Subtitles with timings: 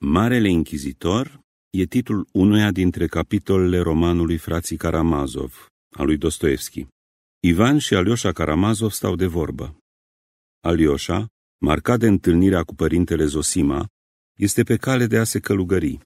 [0.00, 1.40] Marele Inchizitor
[1.70, 6.86] e titlul unuia dintre capitolele romanului Frații Karamazov, al lui Dostoevski.
[7.40, 9.78] Ivan și Alioșa Karamazov stau de vorbă.
[10.60, 11.26] Alioșa,
[11.60, 13.86] marcat de întâlnirea cu părintele Zosima,
[14.36, 15.98] este pe cale de a se călugări.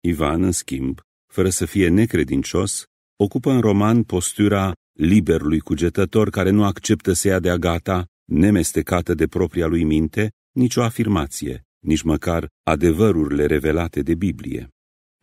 [0.00, 1.00] Ivan, în schimb,
[1.32, 2.84] fără să fie necredincios,
[3.16, 9.26] ocupă în roman postura liberului cugetător care nu acceptă să ia de-a gata, nemestecată de
[9.26, 14.68] propria lui minte, nicio afirmație, nici măcar adevărurile revelate de Biblie.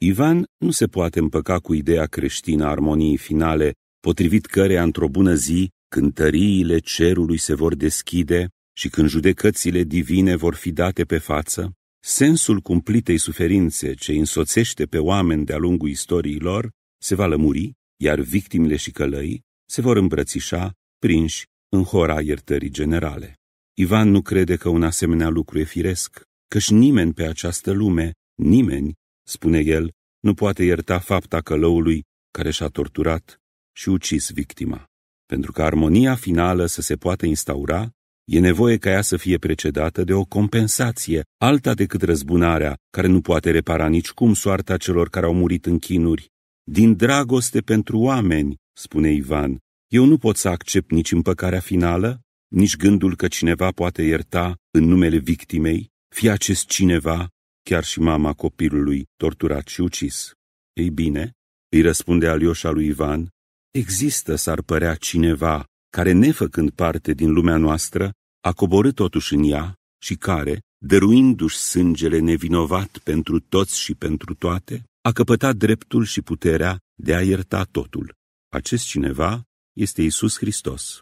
[0.01, 5.33] Ivan nu se poate împăca cu ideea creștină a armoniei finale, potrivit căreia într-o bună
[5.33, 11.73] zi cântăriile cerului se vor deschide și când judecățile divine vor fi date pe față,
[11.99, 16.69] sensul cumplitei suferințe ce însoțește pe oameni de-a lungul istoriilor
[17.01, 23.37] se va lămuri, iar victimele și călăii se vor îmbrățișa, prinși în hora iertării generale.
[23.77, 28.93] Ivan nu crede că un asemenea lucru e firesc, căci nimeni pe această lume, nimeni,
[29.23, 33.37] spune el, nu poate ierta fapta călăului care și-a torturat
[33.75, 34.85] și ucis victima.
[35.25, 37.89] Pentru că armonia finală să se poată instaura,
[38.25, 43.21] e nevoie ca ea să fie precedată de o compensație, alta decât răzbunarea, care nu
[43.21, 46.29] poate repara nicicum soarta celor care au murit în chinuri.
[46.63, 52.77] Din dragoste pentru oameni, spune Ivan, eu nu pot să accept nici împăcarea finală, nici
[52.77, 57.27] gândul că cineva poate ierta în numele victimei, fie acest cineva,
[57.63, 60.31] chiar și mama copilului torturat și ucis.
[60.73, 61.31] Ei bine,
[61.69, 63.29] îi răspunde Alioșa lui Ivan,
[63.71, 69.73] există, s-ar părea, cineva care, nefăcând parte din lumea noastră, a coborât totuși în ea
[70.01, 76.77] și care, dăruindu-și sângele nevinovat pentru toți și pentru toate, a căpătat dreptul și puterea
[76.95, 78.13] de a ierta totul.
[78.49, 79.43] Acest cineva
[79.73, 80.99] este Isus Hristos.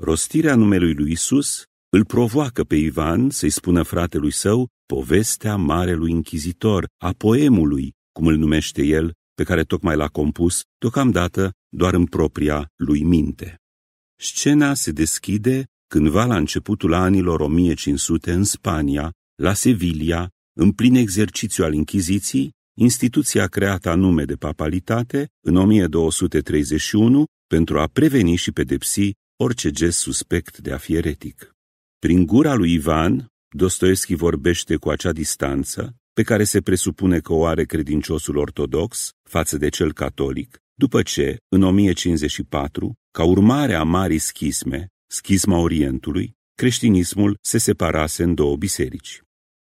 [0.00, 6.86] Rostirea numelui lui Isus îl provoacă pe Ivan să-i spună fratelui său povestea Marelui Inchizitor,
[7.02, 12.68] a poemului, cum îl numește el, pe care tocmai l-a compus, deocamdată doar în propria
[12.76, 13.60] lui minte.
[14.20, 19.12] Scena se deschide cândva la începutul anilor 1500 în Spania,
[19.42, 27.78] la Sevilla, în plin exercițiu al Inchiziției, instituția creată anume de papalitate în 1231 pentru
[27.78, 31.57] a preveni și pedepsi orice gest suspect de a fi eretic.
[32.00, 33.26] Prin gura lui Ivan,
[33.56, 39.56] Dostoevski vorbește cu acea distanță pe care se presupune că o are credinciosul ortodox față
[39.56, 47.38] de cel catolic, după ce, în 1054, ca urmare a marii schisme, schisma Orientului, creștinismul
[47.40, 49.22] se separase în două biserici.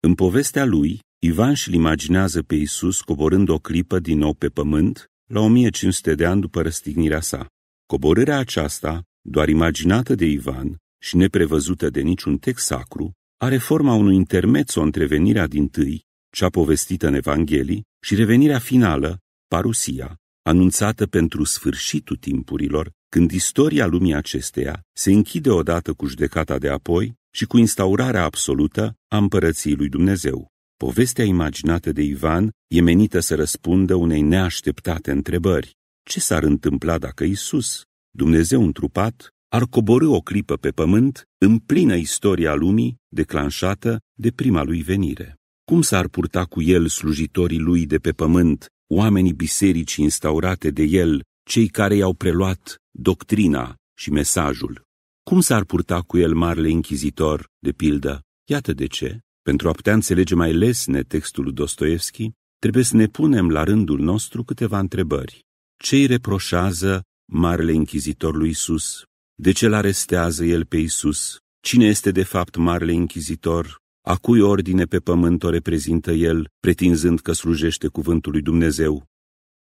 [0.00, 5.06] În povestea lui, Ivan și-l imaginează pe Isus coborând o clipă din nou pe pământ
[5.30, 7.46] la 1500 de ani după răstignirea sa.
[7.86, 14.14] Coborârea aceasta, doar imaginată de Ivan și neprevăzută de niciun text sacru, are forma unui
[14.14, 21.44] intermezzo între venirea din tâi, cea povestită în Evanghelii, și revenirea finală, parusia, anunțată pentru
[21.44, 27.56] sfârșitul timpurilor, când istoria lumii acesteia se închide odată cu judecata de apoi și cu
[27.58, 30.48] instaurarea absolută a împărăției lui Dumnezeu.
[30.76, 35.76] Povestea imaginată de Ivan e menită să răspundă unei neașteptate întrebări.
[36.02, 41.96] Ce s-ar întâmpla dacă Isus, Dumnezeu întrupat, ar coborâ o clipă pe pământ în plină
[41.96, 45.36] istoria lumii declanșată de prima lui venire?
[45.64, 51.22] Cum s-ar purta cu el slujitorii lui de pe pământ, oamenii bisericii instaurate de el,
[51.48, 54.82] cei care i-au preluat doctrina și mesajul?
[55.22, 58.22] Cum s-ar purta cu el marele inchizitor, de pildă?
[58.50, 59.18] Iată de ce.
[59.42, 64.00] Pentru a putea înțelege mai lesne textul lui Dostoevski, trebuie să ne punem la rândul
[64.00, 65.44] nostru câteva întrebări.
[65.76, 69.07] Ce-i reproșează Marele Inchizitor lui Isus?
[69.40, 71.38] De ce-l arestează el pe Isus?
[71.60, 73.76] Cine este de fapt Marele Inchizitor?
[74.06, 79.04] A cui ordine pe pământ o reprezintă el, pretinzând că slujește cuvântul lui Dumnezeu?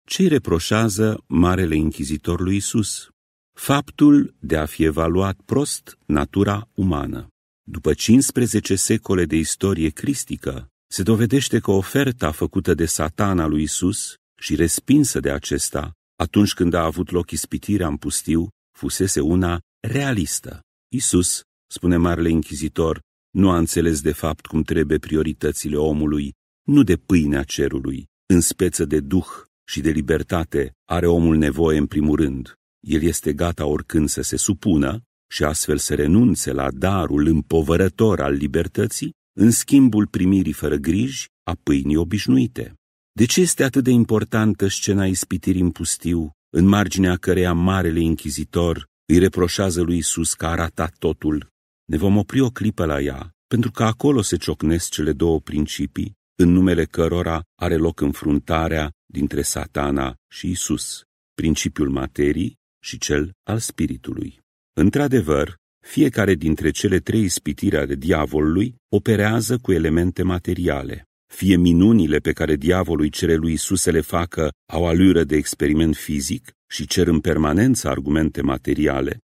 [0.08, 3.08] Ce-i reproșează Marele Inchizitor lui Isus?
[3.52, 7.28] Faptul de a fi evaluat prost natura umană.
[7.62, 14.14] După 15 secole de istorie cristică, se dovedește că oferta făcută de satana lui Isus
[14.40, 20.60] și respinsă de acesta, atunci când a avut loc ispitirea în pustiu, fusese una realistă.
[20.92, 23.00] Isus, spune Marele Inchizitor,
[23.30, 26.32] nu a înțeles de fapt cum trebuie prioritățile omului,
[26.66, 29.26] nu de pâinea cerului, în speță de duh
[29.68, 32.54] și de libertate are omul nevoie în primul rând.
[32.80, 38.32] El este gata oricând să se supună și astfel să renunțe la darul împovărător al
[38.32, 42.74] libertății în schimbul primirii fără griji a pâinii obișnuite.
[43.12, 48.86] De ce este atât de importantă scena ispitirii în pustiu, în marginea căreia Marele Inchizitor
[49.06, 51.48] îi reproșează lui Isus că a ratat totul?
[51.84, 56.14] Ne vom opri o clipă la ea, pentru că acolo se ciocnesc cele două principii
[56.38, 61.02] în numele cărora are loc înfruntarea dintre satana și Isus,
[61.34, 64.40] principiul materii și cel al spiritului.
[64.80, 65.54] Într-adevăr,
[65.84, 71.05] fiecare dintre cele trei ispitiri ale diavolului operează cu elemente materiale.
[71.26, 75.96] Fie minunile pe care diavolul cere lui Isus să le facă au alură de experiment
[75.96, 79.18] fizic și cer în permanență argumente materiale,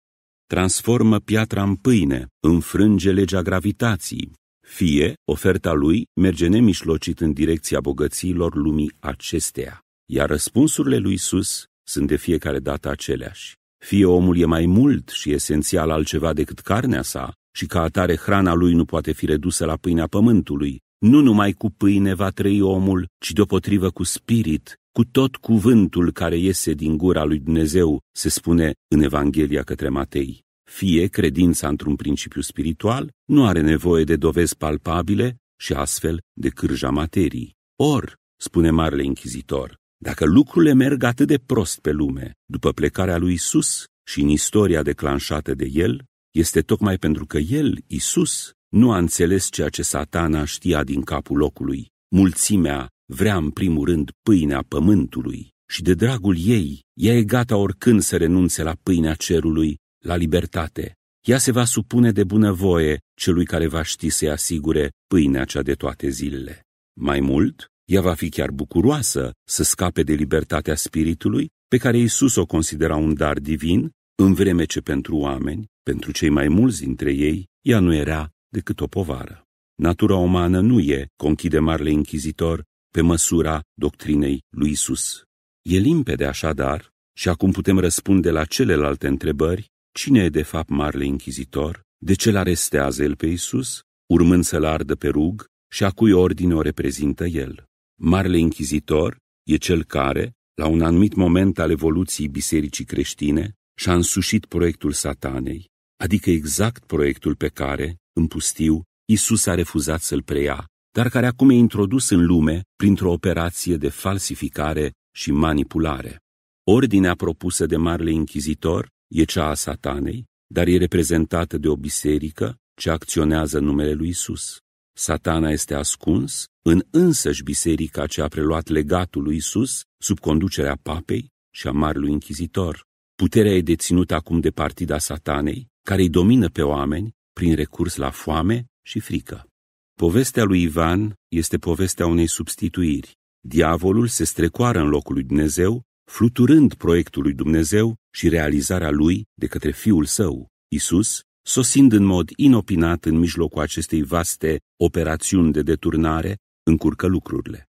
[0.47, 4.33] transformă piatra în pâine, înfrânge legea gravitației,
[4.67, 9.81] fie oferta lui merge nemișlocit în direcția bogățiilor lumii acesteia,
[10.13, 13.57] iar răspunsurile lui Isus sunt de fiecare dată aceleași.
[13.85, 18.55] Fie omul e mai mult și esențial altceva decât carnea sa, și ca atare hrana
[18.55, 23.09] lui nu poate fi redusă la pâinea pământului, nu numai cu pâine va trăi omul,
[23.19, 28.73] ci deopotrivă cu spirit, cu tot cuvântul care iese din gura lui Dumnezeu, se spune
[28.89, 30.43] în Evanghelia către Matei.
[30.71, 36.91] Fie credința într-un principiu spiritual nu are nevoie de dovezi palpabile și astfel de cârja
[36.91, 37.55] materii.
[37.77, 43.33] Or, spune Marele Inchizitor, dacă lucrurile merg atât de prost pe lume, după plecarea lui
[43.33, 48.99] Isus și în istoria declanșată de el, este tocmai pentru că el, Isus, nu a
[48.99, 51.91] înțeles ceea ce satana știa din capul locului.
[52.09, 58.03] Mulțimea vrea în primul rând pâinea pământului și de dragul ei, ea e gata oricând
[58.03, 60.97] să renunțe la pâinea cerului, la libertate.
[61.27, 65.75] Ea se va supune de bunăvoie celui care va ști să-i asigure pâinea cea de
[65.75, 66.67] toate zilele.
[67.01, 72.35] Mai mult, ea va fi chiar bucuroasă să scape de libertatea spiritului, pe care Iisus
[72.37, 73.91] o considera un dar divin,
[74.23, 78.81] în vreme ce pentru oameni, pentru cei mai mulți dintre ei, ea nu era decât
[78.81, 79.47] o povară.
[79.75, 85.23] Natura umană nu e, conchide Marele Inchizitor, pe măsura doctrinei lui Isus.
[85.63, 91.05] E limpede așadar, și acum putem răspunde la celelalte întrebări, cine e de fapt Marele
[91.05, 96.13] Inchizitor, de ce l-arestează el pe Isus, urmând să-l ardă pe rug și a cui
[96.13, 97.65] ordine o reprezintă el.
[98.01, 104.47] Marele Inchizitor e cel care, la un anumit moment al evoluției bisericii creștine, și-a însușit
[104.47, 111.09] proiectul satanei, adică exact proiectul pe care, în pustiu, Isus a refuzat să-l preia, dar
[111.09, 116.21] care acum e introdus în lume printr-o operație de falsificare și manipulare.
[116.67, 122.57] Ordinea propusă de Marele Inchizitor e cea a satanei, dar e reprezentată de o biserică
[122.75, 124.59] ce acționează în numele lui Isus.
[124.97, 131.31] Satana este ascuns în însăși biserica ce a preluat legatul lui Isus sub conducerea papei
[131.55, 132.85] și a Marelui Inchizitor.
[133.15, 138.11] Puterea e deținută acum de partida satanei, care îi domină pe oameni prin recurs la
[138.11, 139.47] foame și frică.
[139.95, 143.17] Povestea lui Ivan este povestea unei substituiri.
[143.41, 149.47] Diavolul se strecoară în locul lui Dumnezeu, fluturând proiectul lui Dumnezeu și realizarea lui de
[149.47, 156.37] către Fiul Său, Isus, sosind în mod inopinat în mijlocul acestei vaste operațiuni de deturnare,
[156.63, 157.69] încurcă lucrurile.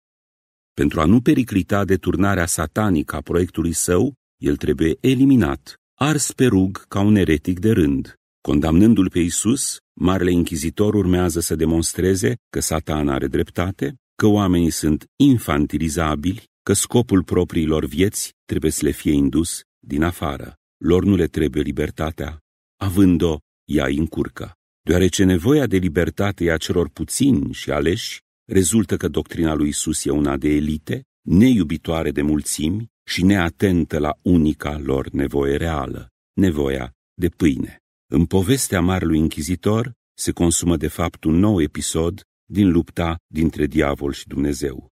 [0.73, 6.87] Pentru a nu periclita deturnarea satanică a proiectului său, el trebuie eliminat, ars pe rug
[6.87, 8.15] ca un eretic de rând.
[8.45, 15.05] Condamnându-l pe Isus, Marele Inchizitor urmează să demonstreze că satana are dreptate, că oamenii sunt
[15.15, 20.53] infantilizabili, că scopul propriilor vieți trebuie să le fie indus din afară.
[20.83, 22.39] Lor nu le trebuie libertatea,
[22.79, 24.53] având-o, ea îi încurcă.
[24.81, 28.19] Deoarece nevoia de libertate e a celor puțini și aleși,
[28.51, 34.17] rezultă că doctrina lui Isus e una de elite, neiubitoare de mulțimi și neatentă la
[34.21, 37.79] unica lor nevoie reală, nevoia de pâine.
[38.07, 44.11] În povestea Marului Inchizitor se consumă de fapt un nou episod din lupta dintre diavol
[44.11, 44.89] și Dumnezeu.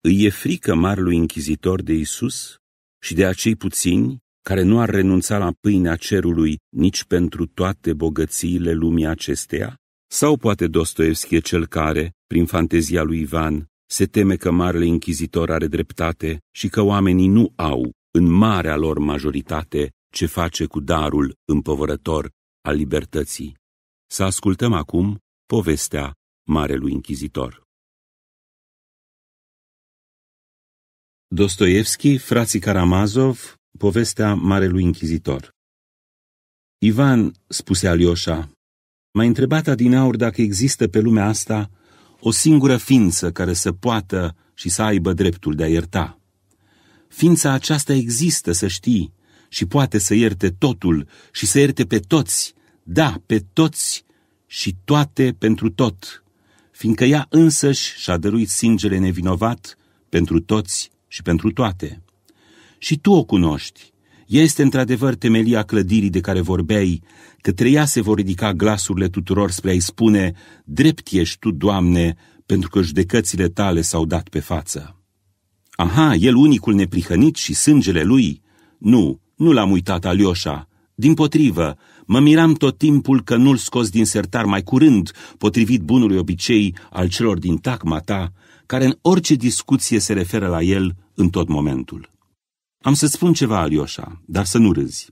[0.00, 2.56] Îi e frică Marului Inchizitor de Isus
[3.02, 8.72] și de acei puțini care nu ar renunța la pâinea cerului nici pentru toate bogățiile
[8.72, 9.76] lumii acesteia?
[10.10, 15.50] Sau poate Dostoevski e cel care, prin fantezia lui Ivan, se teme că Marele Inchizitor
[15.50, 21.36] are dreptate și că oamenii nu au, în marea lor majoritate, ce face cu darul
[21.44, 22.30] împovărător
[22.60, 23.56] al libertății.
[24.06, 26.12] Să ascultăm acum povestea
[26.46, 27.62] Marelui Inchizitor.
[31.26, 35.50] Dostoevski, frații Karamazov, povestea Marelui Inchizitor
[36.78, 38.50] Ivan, spuse Alioșa,
[39.12, 41.70] m-a întrebat adineaur dacă există pe lumea asta
[42.20, 46.18] o singură ființă care să poată și să aibă dreptul de a ierta.
[47.08, 49.13] Ființa aceasta există, să știi,
[49.54, 54.04] și poate să ierte totul și să ierte pe toți, da, pe toți
[54.46, 56.24] și toate pentru tot,
[56.70, 62.02] fiindcă ea însăși și-a dăruit sângele nevinovat pentru toți și pentru toate.
[62.78, 63.92] Și tu o cunoști.
[64.26, 67.02] Ea este într-adevăr temelia clădirii de care vorbeai,
[67.40, 70.32] către ea se vor ridica glasurile tuturor spre a-i spune,
[70.64, 75.02] drept ești tu, Doamne, pentru că judecățile tale s-au dat pe față.
[75.70, 78.42] Aha, el unicul neprihănit și sângele lui?
[78.78, 80.68] Nu, nu l-am uitat, Alioșa.
[80.94, 81.76] Din potrivă,
[82.06, 87.08] mă miram tot timpul că nu-l scos din sertar mai curând, potrivit bunului obicei al
[87.08, 88.32] celor din tacma ta,
[88.66, 92.10] care în orice discuție se referă la el în tot momentul.
[92.82, 95.08] Am să spun ceva, Alioșa, dar să nu râzi.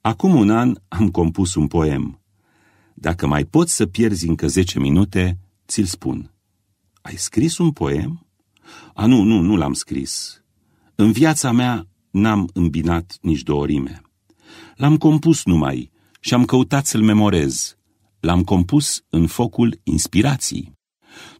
[0.00, 2.20] Acum un an am compus un poem.
[2.94, 6.30] Dacă mai poți să pierzi încă zece minute, ți-l spun.
[7.02, 8.26] Ai scris un poem?
[8.94, 10.42] A, nu, nu, nu l-am scris.
[10.94, 11.86] În viața mea
[12.16, 14.00] n-am îmbinat nici două rime.
[14.76, 17.76] L-am compus numai și am căutat să-l memorez.
[18.20, 20.72] L-am compus în focul inspirației.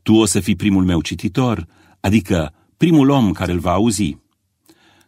[0.03, 1.67] Tu o să fii primul meu cititor,
[2.01, 4.17] adică primul om care îl va auzi.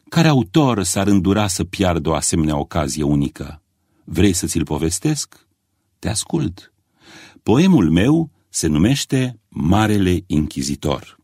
[0.08, 3.62] Care autor s-ar îndura să piardă o asemenea ocazie unică?
[4.04, 5.46] Vrei să ți-l povestesc?
[5.98, 6.72] Te ascult.
[7.42, 11.16] Poemul meu se numește Marele Inchizitor.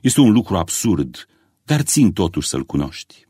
[0.00, 1.26] Este un lucru absurd,
[1.64, 3.26] dar țin totuși să-l cunoști.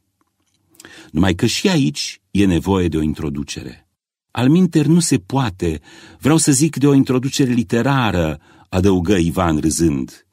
[1.10, 3.88] Numai că și aici e nevoie de o introducere.
[4.30, 5.80] Alminter nu se poate,
[6.18, 10.26] vreau să zic de o introducere literară, adăugă Ivan râzând.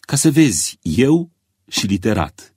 [0.00, 1.30] Ca să vezi, eu
[1.68, 2.54] și literat.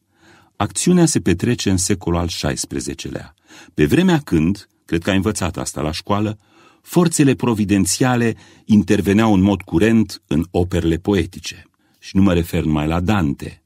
[0.56, 3.34] Acțiunea se petrece în secolul al XVI-lea,
[3.74, 6.38] pe vremea când, cred că ai învățat asta la școală,
[6.82, 11.66] forțele providențiale interveneau în mod curent în operele poetice.
[12.00, 13.64] Și nu mă refer numai la Dante.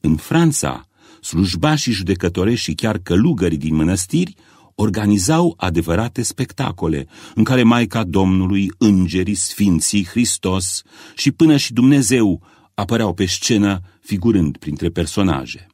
[0.00, 0.86] În Franța,
[1.26, 4.34] slujbașii judecătorești și chiar călugării din mănăstiri
[4.74, 10.82] organizau adevărate spectacole în care Maica Domnului, îngerii, sfinții, Hristos
[11.14, 12.42] și până și Dumnezeu
[12.74, 15.66] apăreau pe scenă figurând printre personaje.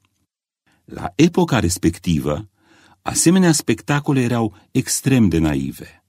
[0.84, 2.48] La epoca respectivă,
[3.02, 6.04] asemenea spectacole erau extrem de naive.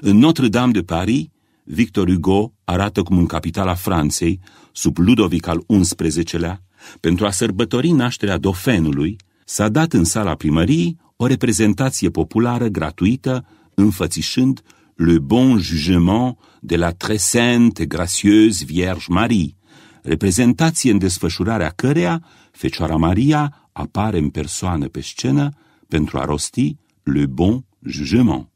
[0.00, 1.26] În Notre-Dame de Paris,
[1.64, 4.40] Victor Hugo arată cum în capitala Franței,
[4.72, 6.62] sub Ludovic al XI-lea,
[7.00, 14.62] pentru a sărbători nașterea dofenului, s-a dat în sala primăriei o reprezentație populară gratuită înfățișând
[14.94, 19.56] Le bon jugement de la très sainte et gracieuse Vierge Marie,
[20.02, 25.48] reprezentație în desfășurarea căreia Fecioara Maria apare în persoană pe scenă
[25.88, 28.48] pentru a rosti Le bon jugement.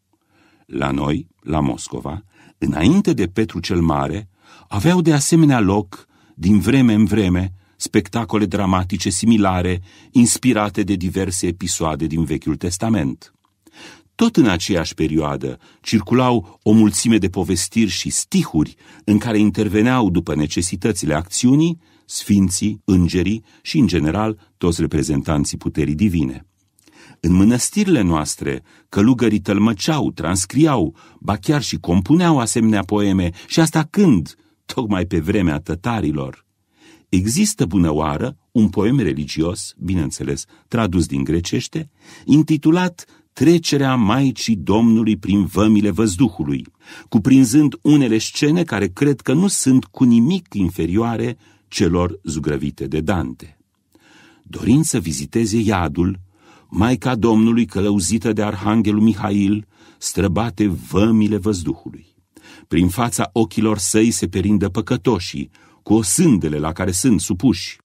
[0.66, 2.24] La noi, la Moscova,
[2.58, 4.28] înainte de Petru cel Mare,
[4.68, 7.52] aveau de asemenea loc, din vreme în vreme,
[7.82, 13.34] spectacole dramatice similare, inspirate de diverse episoade din Vechiul Testament.
[14.14, 18.74] Tot în aceeași perioadă circulau o mulțime de povestiri și stihuri
[19.04, 26.46] în care interveneau după necesitățile acțiunii sfinții, îngerii și, în general, toți reprezentanții puterii divine.
[27.20, 34.36] În mănăstirile noastre, călugării tălmăceau, transcriau, ba chiar și compuneau asemenea poeme, și asta când?
[34.64, 36.44] Tocmai pe vremea tătarilor.
[37.14, 41.90] Există bunăoară un poem religios, bineînțeles, tradus din grecește,
[42.24, 46.66] intitulat Trecerea Maicii Domnului prin vămile văzduhului,
[47.08, 51.36] cuprinzând unele scene care cred că nu sunt cu nimic inferioare
[51.68, 53.58] celor zugrăvite de Dante.
[54.42, 56.20] Dorind să viziteze iadul,
[56.68, 59.66] Maica Domnului călăuzită de Arhanghelul Mihail
[59.98, 62.06] străbate vămile văzduhului.
[62.68, 65.50] Prin fața ochilor săi se perindă păcătoșii,
[65.82, 67.78] cu osândele la care sunt supuși.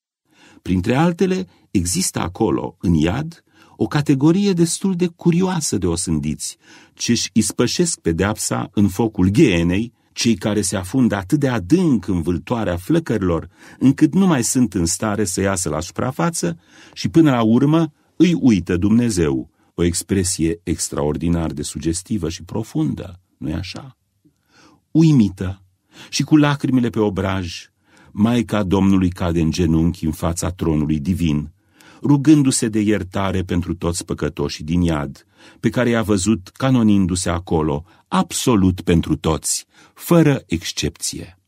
[0.62, 3.44] Printre altele, există acolo, în iad,
[3.76, 6.58] o categorie destul de curioasă de osândiți,
[6.94, 12.22] ce își ispășesc pedeapsa în focul ghenei, cei care se afundă atât de adânc în
[12.22, 13.50] vâltoarea flăcărilor,
[13.80, 16.60] încât nu mai sunt în stare să iasă la suprafață
[16.94, 23.54] și până la urmă îi uită Dumnezeu, o expresie extraordinar de sugestivă și profundă, nu-i
[23.54, 23.98] așa?
[24.92, 25.64] Uimită
[26.10, 27.70] și cu lacrimile pe obraj,
[28.20, 31.52] Maica Domnului cade în genunchi în fața tronului divin,
[32.02, 35.26] rugându-se de iertare pentru toți păcătoșii din iad,
[35.60, 41.40] pe care i-a văzut canonindu-se acolo, absolut pentru toți, fără excepție.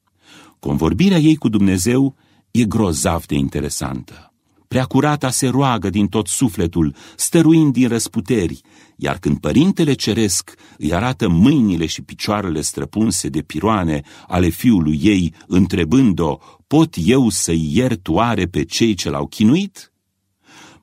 [0.59, 2.15] Convorbirea ei cu Dumnezeu
[2.51, 4.28] e grozav de interesantă.
[4.69, 8.61] Preacurata se roagă din tot sufletul, stăruind din răsputeri,
[8.95, 15.33] iar când Părintele Ceresc îi arată mâinile și picioarele străpunse de piroane ale fiului ei,
[15.47, 19.88] întrebând-o, pot eu să-i iert oare pe cei ce l-au chinuit?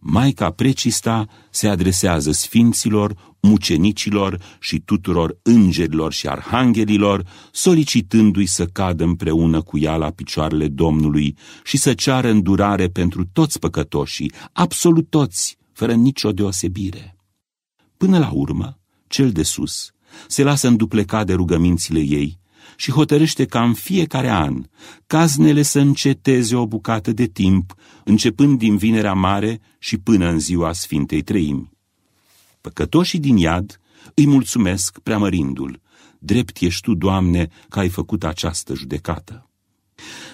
[0.09, 9.63] Maica Precista se adresează sfinților, mucenicilor și tuturor îngerilor și arhanghelilor, solicitându-i să cadă împreună
[9.63, 15.93] cu ea la picioarele Domnului și să ceară îndurare pentru toți păcătoșii, absolut toți, fără
[15.93, 17.17] nicio deosebire.
[17.97, 19.91] Până la urmă, cel de sus
[20.27, 22.39] se lasă îndupleca de rugămințile ei
[22.77, 24.63] și hotărăște ca în fiecare an
[25.07, 30.73] caznele să înceteze o bucată de timp, începând din Vinerea Mare și până în ziua
[30.73, 31.71] Sfintei Treimi.
[32.61, 33.81] Păcătoșii din iad
[34.15, 35.81] îi mulțumesc preamărindu-l.
[36.19, 39.51] Drept ești tu, Doamne, că ai făcut această judecată.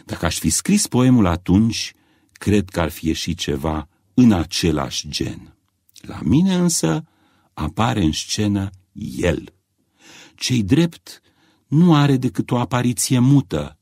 [0.05, 1.93] Dacă aș fi scris poemul atunci,
[2.33, 5.57] cred că ar fi ieșit ceva în același gen.
[6.01, 7.05] La mine însă
[7.53, 8.71] apare în scenă
[9.17, 9.55] el.
[10.35, 11.21] Cei drept
[11.73, 13.79] nu are decât o apariție mută,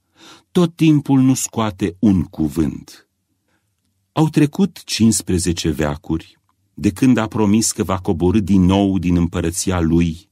[0.53, 3.09] tot timpul nu scoate un cuvânt.
[4.13, 6.39] Au trecut 15 veacuri
[6.75, 10.31] de când a promis că va coborâ din nou din împărăția lui,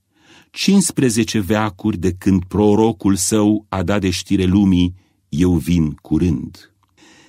[0.51, 4.95] 15 veacuri de când prorocul său a dat de știre lumii,
[5.29, 6.75] eu vin curând.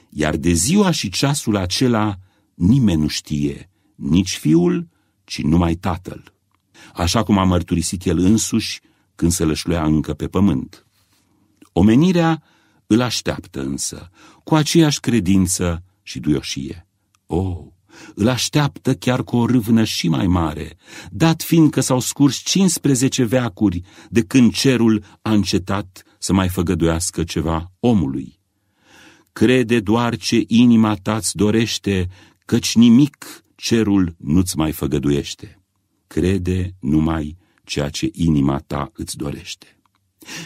[0.09, 2.17] Iar de ziua și ceasul acela
[2.53, 4.87] nimeni nu știe, nici fiul,
[5.23, 6.33] ci numai tatăl.
[6.93, 8.79] Așa cum a mărturisit el însuși
[9.19, 10.87] când se lășluia încă pe pământ.
[11.73, 12.43] Omenirea
[12.87, 14.09] îl așteaptă însă,
[14.43, 16.87] cu aceeași credință și duioșie.
[17.25, 17.65] O, oh,
[18.15, 20.77] îl așteaptă chiar cu o râvnă și mai mare,
[21.11, 27.23] dat fiind că s-au scurs 15 veacuri de când cerul a încetat să mai făgăduiască
[27.23, 28.39] ceva omului.
[29.33, 32.07] Crede doar ce inima ta-ți dorește,
[32.45, 35.61] căci nimic cerul nu-ți mai făgăduiește.
[36.07, 37.37] Crede numai
[37.69, 39.79] ceea ce inima ta îți dorește.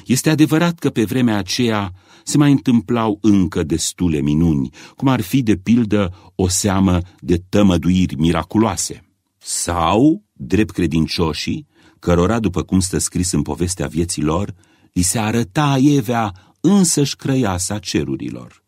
[0.05, 1.91] Este adevărat că pe vremea aceea
[2.23, 8.15] se mai întâmplau încă destule minuni, cum ar fi de pildă o seamă de tămăduiri
[8.15, 9.07] miraculoase.
[9.37, 11.67] Sau, drept credincioșii,
[11.99, 14.53] cărora, după cum stă scris în povestea vieții lor,
[14.93, 18.63] li se arăta Evea însăși crăiasa cerurilor.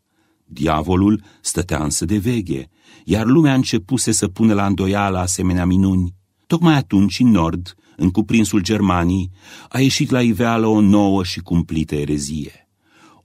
[0.46, 2.70] Diavolul stătea însă de veghe,
[3.04, 6.14] iar lumea începuse să pună la îndoială asemenea minuni.
[6.48, 9.32] Tocmai atunci, în nord, în cuprinsul Germanii,
[9.70, 12.70] a ieșit la iveală o nouă și cumplită erezie.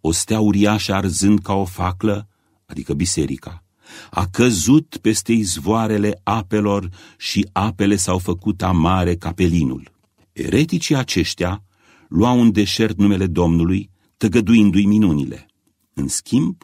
[0.00, 2.28] O stea uriașă arzând ca o faclă,
[2.66, 3.64] adică biserica,
[4.10, 9.92] a căzut peste izvoarele apelor și apele s-au făcut amare ca pelinul.
[10.32, 11.62] Ereticii aceștia
[12.08, 15.46] luau în deșert numele Domnului, tăgăduindu-i minunile.
[15.94, 16.62] În schimb,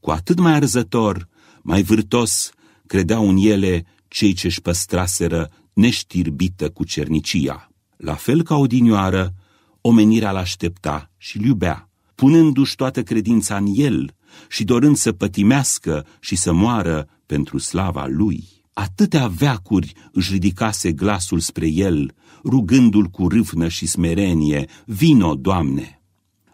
[0.00, 1.28] cu atât mai arzător,
[1.62, 2.50] mai vârtos,
[2.86, 7.70] credeau în ele cei ce-și păstraseră neștirbită cu cernicia.
[7.96, 9.34] La fel ca odinioară,
[9.80, 14.14] omenirea l-aștepta și-l iubea, punându-și toată credința în el
[14.48, 18.48] și dorând să pătimească și să moară pentru slava lui.
[18.72, 22.14] Atâtea veacuri își ridicase glasul spre el,
[22.44, 26.02] rugându-l cu râvnă și smerenie, vino, Doamne!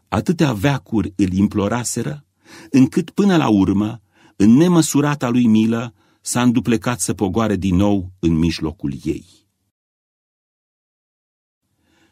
[0.08, 2.24] Atâtea veacuri îl imploraseră,
[2.70, 4.00] încât până la urmă,
[4.36, 5.94] în nemăsurata lui milă,
[6.26, 9.26] s-a înduplecat să pogoare din nou în mijlocul ei.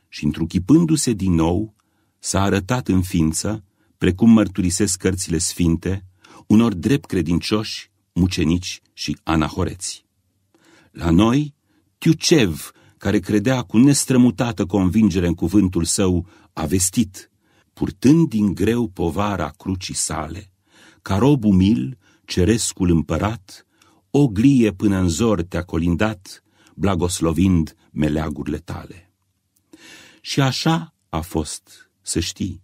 [0.09, 1.75] Și întruchipându-se din nou,
[2.19, 3.65] s-a arătat în ființă,
[3.99, 6.05] precum mărturisesc cărțile sfinte,
[6.47, 10.05] unor drept credincioși, mucenici și anahoreți.
[10.91, 11.55] La noi,
[11.99, 17.31] Tiucev, care credea cu nestrămutată convingere în cuvântul său, a vestit,
[17.73, 20.53] purtând din greu povara crucii sale,
[21.03, 23.67] ca rob umil, cerescul împărat,
[24.15, 26.43] o glie până în zor te-a colindat,
[26.75, 29.13] blagoslovind meleagurile tale.
[30.21, 32.63] Și așa a fost, să știi.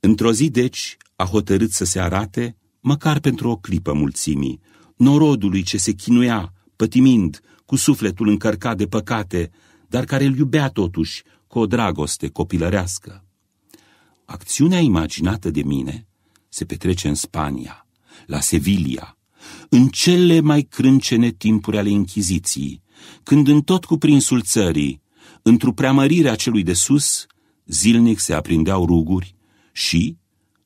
[0.00, 4.60] Într-o zi, deci, a hotărât să se arate, măcar pentru o clipă mulțimii,
[4.96, 9.50] norodului ce se chinuia, pătimind, cu sufletul încărcat de păcate,
[9.88, 13.24] dar care îl iubea totuși cu o dragoste copilărească.
[14.24, 16.06] Acțiunea imaginată de mine
[16.48, 17.86] se petrece în Spania,
[18.26, 19.15] la Sevilla,
[19.68, 22.82] în cele mai crâncene timpuri ale Inchiziției,
[23.22, 25.00] când în tot cuprinsul țării,
[25.42, 27.26] într-o preamărire a celui de sus,
[27.66, 29.34] zilnic se aprindeau ruguri
[29.72, 30.16] și,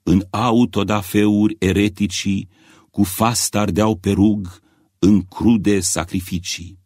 [0.03, 2.49] în autodafeuri ereticii,
[2.91, 4.61] cu fast ardeau pe rug
[4.99, 6.80] în crude sacrificii.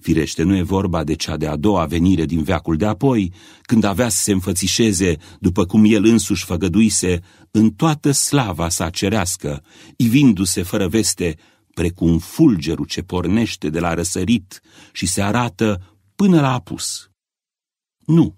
[0.00, 4.08] Firește, nu e vorba de cea de-a doua venire din veacul de apoi, când avea
[4.08, 9.62] să se înfățișeze, după cum el însuși făgăduise, în toată slava sa cerească,
[9.96, 11.36] ivindu-se fără veste,
[11.74, 14.60] precum fulgerul ce pornește de la răsărit
[14.92, 17.10] și se arată până la apus.
[18.06, 18.36] Nu,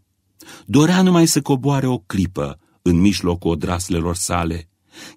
[0.66, 4.68] dorea numai să coboare o clipă în mijlocul odraslelor sale,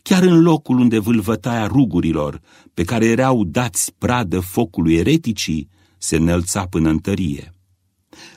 [0.02, 2.42] chiar în locul unde vâlvătaia rugurilor,
[2.74, 5.70] pe care erau dați pradă focului ereticii,
[6.06, 7.54] se înălța până în tărie.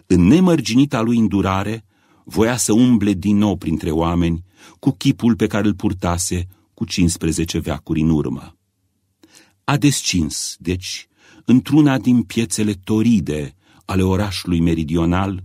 [0.06, 1.84] În nemărginita lui îndurare,
[2.24, 4.44] voia să umble din nou printre oameni
[4.78, 8.56] cu chipul pe care îl purtase cu 15 veacuri în urmă.
[9.64, 11.08] A descins, deci,
[11.44, 13.54] într-una din piețele toride
[13.84, 15.42] ale orașului meridional,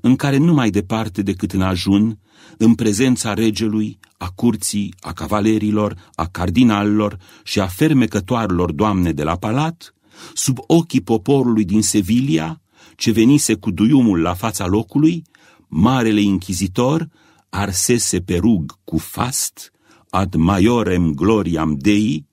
[0.00, 2.18] în care nu mai departe decât în ajun
[2.58, 9.36] în prezența regelui, a curții, a cavalerilor, a cardinalilor și a fermecătoarelor doamne de la
[9.36, 9.95] palat,
[10.34, 12.60] sub ochii poporului din Sevilla,
[12.96, 15.22] ce venise cu duiumul la fața locului,
[15.68, 17.08] marele inchizitor
[17.48, 19.72] arsese pe rug cu fast,
[20.10, 22.26] ad maiorem gloriam Dei,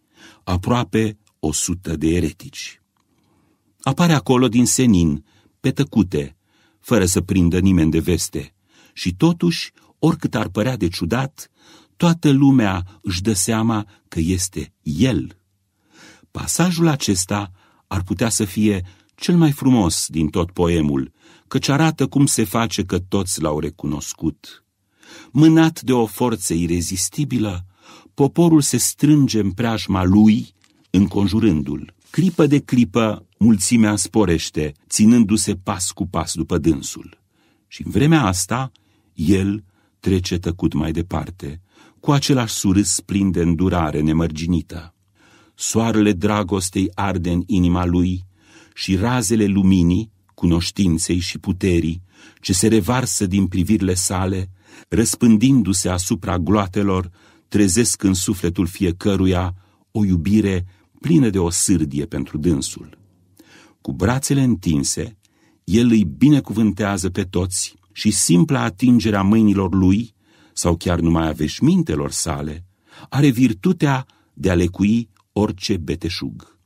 [0.43, 2.81] aproape o sută de eretici.
[3.81, 5.25] Apare acolo din senin,
[5.59, 6.37] pe tăcute,
[6.79, 8.53] fără să prindă nimeni de veste,
[8.93, 11.51] și totuși, oricât ar părea de ciudat,
[11.97, 15.37] toată lumea își dă seama că este el.
[16.31, 17.51] Pasajul acesta
[17.93, 21.11] ar putea să fie cel mai frumos din tot poemul,
[21.47, 24.63] căci arată cum se face că toți l-au recunoscut.
[25.31, 27.65] Mânat de o forță irezistibilă,
[28.13, 30.53] poporul se strânge în preajma lui,
[30.89, 31.93] înconjurându-l.
[32.09, 37.21] Clipă de clipă, mulțimea sporește, ținându-se pas cu pas după dânsul.
[37.67, 38.71] Și în vremea asta,
[39.13, 39.63] el
[39.99, 41.61] trece tăcut mai departe,
[41.99, 44.92] cu același surâs plin de îndurare nemărginită.
[45.55, 48.25] Soarele dragostei arde în inima lui
[48.73, 52.01] și razele luminii, cunoștinței și puterii,
[52.41, 54.49] ce se revarsă din privirile sale,
[54.89, 57.11] răspândindu-se asupra gloatelor,
[57.47, 59.55] trezesc în sufletul fiecăruia
[59.91, 60.65] o iubire
[60.99, 62.97] plină de o sârdie pentru dânsul.
[63.81, 65.17] Cu brațele întinse,
[65.63, 70.13] el îi binecuvântează pe toți și simpla atingerea mâinilor lui,
[70.53, 72.65] sau chiar numai a veșmintelor sale,
[73.09, 76.57] are virtutea de a lecui orice beteșug.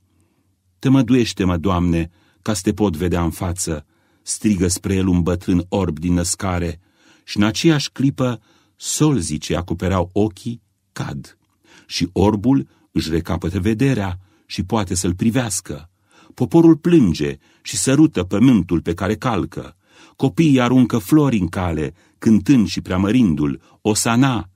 [0.80, 2.10] Tămăduiește-mă, Doamne,
[2.42, 3.86] ca să te pot vedea în față,
[4.22, 6.80] strigă spre el un bătrân orb din născare,
[7.24, 8.42] și în aceeași clipă
[8.76, 11.38] solzii ce acopereau ochii cad,
[11.86, 15.90] și orbul își recapătă vederea și poate să-l privească.
[16.34, 19.76] Poporul plânge și sărută pământul pe care calcă.
[20.16, 24.50] Copiii aruncă flori în cale, cântând și preamărindu-l, Osana.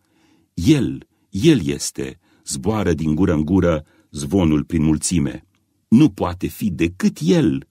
[0.54, 5.46] El, el este, zboară din gură în gură zvonul prin mulțime.
[5.88, 7.68] Nu poate fi decât el.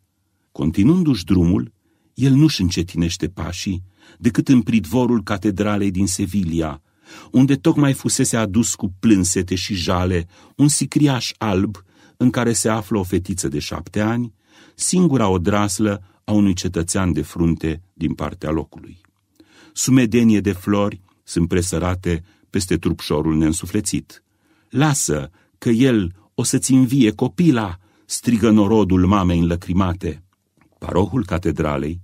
[0.53, 1.73] Continuându-și drumul,
[2.15, 3.83] el nu-și încetinește pașii
[4.19, 6.83] decât în pridvorul catedralei din Sevilla,
[7.31, 10.27] unde tocmai fusese adus cu plânsete și jale
[10.57, 11.85] un sicriaș alb
[12.17, 14.33] în care se află o fetiță de șapte ani,
[14.75, 19.01] singura odraslă a unui cetățean de frunte din partea locului.
[19.73, 24.23] Sumedenie de flori sunt presărate peste trupșorul neînsuflețit.
[24.69, 30.25] Lasă că el o să-ți învie copila, strigă norodul mamei înlăcrimate.
[30.79, 32.01] Parohul catedralei,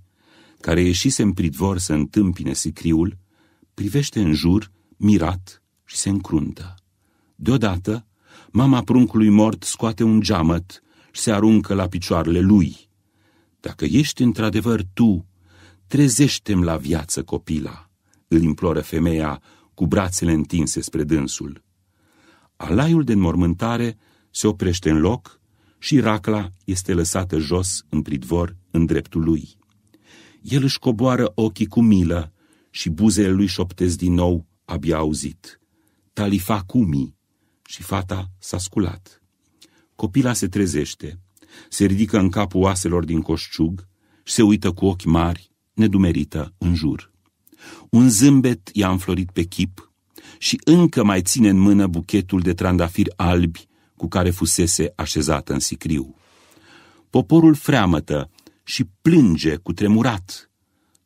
[0.59, 3.17] care ieșise în pridvor să întâmpine sicriul,
[3.73, 6.75] privește în jur, mirat și se încruntă.
[7.35, 8.05] Deodată,
[8.51, 12.89] mama pruncului mort scoate un geamăt și se aruncă la picioarele lui.
[13.59, 15.25] Dacă ești într-adevăr tu,
[15.87, 17.89] trezește-mi la viață copila,
[18.27, 19.41] îl imploră femeia
[19.73, 21.63] cu brațele întinse spre dânsul.
[22.55, 23.97] Alaiul de înmormântare
[24.37, 25.39] se oprește în loc
[25.79, 29.57] și racla este lăsată jos în pridvor în dreptul lui.
[30.41, 32.33] El își coboară ochii cu milă
[32.69, 35.59] și buzele lui șoptez din nou, abia auzit.
[36.13, 37.15] Talifa cumi
[37.65, 39.21] și fata s-a sculat.
[39.95, 41.19] Copila se trezește,
[41.69, 43.87] se ridică în capul oaselor din coșciug
[44.23, 47.11] și se uită cu ochi mari, nedumerită, în jur.
[47.89, 49.91] Un zâmbet i-a înflorit pe chip
[50.37, 55.59] și încă mai ține în mână buchetul de trandafiri albi cu care fusese așezată în
[55.59, 56.15] sicriu.
[57.09, 58.29] Poporul freamătă
[58.63, 60.51] și plânge cu tremurat.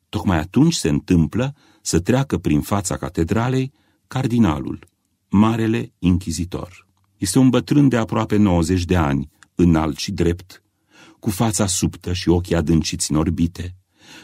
[0.10, 3.72] Tocmai atunci se întâmplă să treacă prin fața catedralei
[4.08, 4.88] cardinalul,
[5.30, 6.88] marele inchizitor.
[7.18, 10.64] Este un bătrân de aproape 90 de ani, înalt și drept,
[11.20, 13.76] cu fața subtă și ochii adânciți în orbite,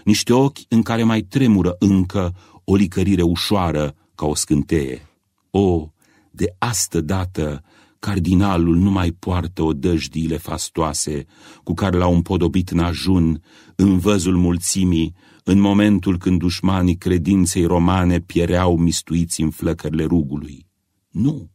[0.04, 5.08] niște ochi în care mai tremură încă o licărire ușoară ca o scânteie.
[5.50, 5.92] O,
[6.32, 7.64] de astă dată,
[8.00, 11.26] cardinalul nu mai poartă o dăjdiile fastoase
[11.64, 13.44] cu care l-au împodobit în ajun,
[13.76, 20.68] în văzul mulțimii, în momentul când dușmanii credinței romane piereau mistuiți în flăcările rugului.
[21.10, 21.50] Nu!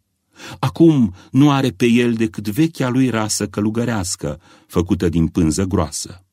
[0.59, 6.25] Acum nu are pe el decât vechea lui rasă călugărească, făcută din pânză groasă.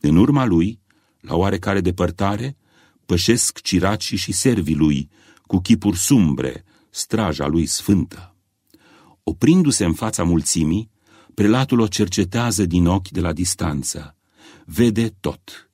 [0.00, 0.80] În urma lui,
[1.20, 2.56] la oarecare depărtare,
[3.06, 5.08] pășesc ciracii și servii lui,
[5.46, 8.31] cu chipuri sumbre, straja lui sfântă.
[9.22, 10.90] Oprindu-se în fața mulțimii,
[11.34, 14.16] prelatul o cercetează din ochi de la distanță.
[14.64, 15.70] Vede tot.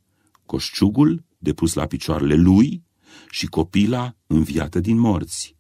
[0.46, 2.82] Coșciugul depus la picioarele lui
[3.30, 5.56] și copila înviată din morți.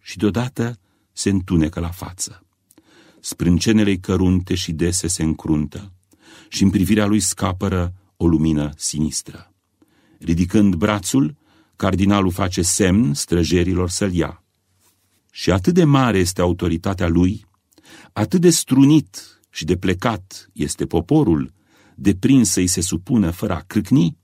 [0.00, 0.78] Și deodată
[1.12, 2.46] se întunecă la față.
[3.20, 5.92] Sprâncenele cărunte și dese se încruntă
[6.48, 9.52] și în privirea lui scapără o lumină sinistră.
[10.18, 11.36] Ridicând brațul,
[11.76, 14.42] cardinalul face semn străjerilor să-l ia.
[15.38, 17.46] Și atât de mare este autoritatea lui,
[18.12, 21.52] atât de strunit și de plecat este poporul,
[21.94, 24.16] deprins să-i se supună fără a crâcni,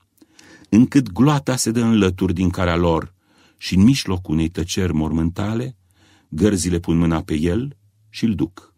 [0.69, 3.15] încât gloata se dă în lături din care lor
[3.57, 5.77] și în mijlocul unei tăceri mormântale,
[6.29, 7.77] gărzile pun mâna pe el
[8.09, 8.75] și îl duc.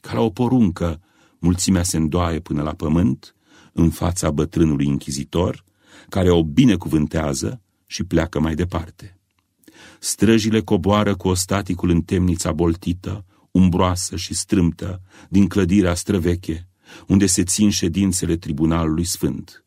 [0.00, 1.00] Ca la o poruncă,
[1.38, 3.34] mulțimea se îndoaie până la pământ,
[3.72, 5.64] în fața bătrânului închizitor,
[6.08, 9.19] care o binecuvântează și pleacă mai departe.
[10.02, 16.68] Străjile coboară cu ostaticul în temnița boltită, umbroasă și strâmtă, din clădirea străveche,
[17.06, 19.64] unde se țin ședințele tribunalului sfânt.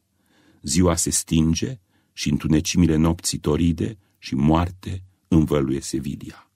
[0.61, 1.79] Ziua se stinge
[2.13, 6.51] și întunecimile nopții toride și moarte învăluie Sevilia.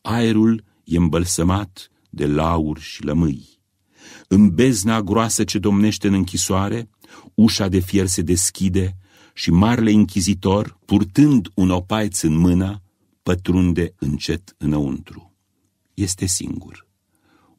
[0.00, 3.60] Aerul e îmbălsămat de lauri și lămâi.
[4.28, 6.88] În bezna groasă ce domnește în închisoare,
[7.34, 8.96] ușa de fier se deschide
[9.34, 12.81] și marele închizitor, purtând un opaiț în mână,
[13.22, 15.34] pătrunde încet înăuntru.
[15.94, 16.88] Este singur.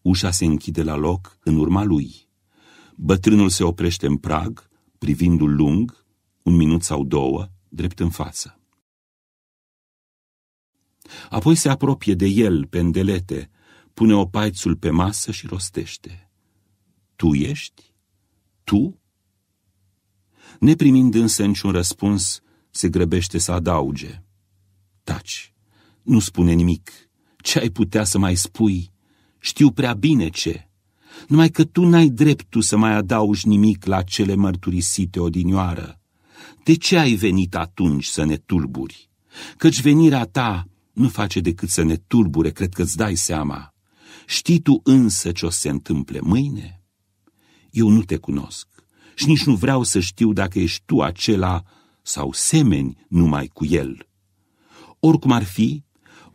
[0.02, 2.28] Ușa se închide la loc în urma lui.
[2.96, 6.06] Bătrânul se oprește în prag, privindu-l lung,
[6.42, 8.60] un minut sau două, drept în față.
[11.30, 13.50] Apoi se apropie de el, pendelete,
[13.94, 16.30] pune opaițul pe masă și rostește.
[17.16, 17.94] Tu ești?
[18.64, 19.00] Tu?
[20.60, 24.24] Neprimind însă niciun răspuns, se grăbește să adauge.
[25.04, 25.53] Taci,
[26.04, 26.92] nu spune nimic.
[27.38, 28.92] Ce ai putea să mai spui?
[29.40, 30.68] Știu prea bine ce.
[31.28, 36.00] Numai că tu n-ai dreptul să mai adaugi nimic la cele mărturisite odinioară.
[36.64, 39.10] De ce ai venit atunci să ne tulburi?
[39.58, 43.74] Căci venirea ta nu face decât să ne tulbure, cred că-ți dai seama.
[44.28, 46.82] Știi tu însă ce o se întâmple mâine?
[47.70, 48.68] Eu nu te cunosc
[49.16, 51.64] și nici nu vreau să știu dacă ești tu acela
[52.02, 54.08] sau semeni numai cu el.
[55.00, 55.84] Oricum ar fi,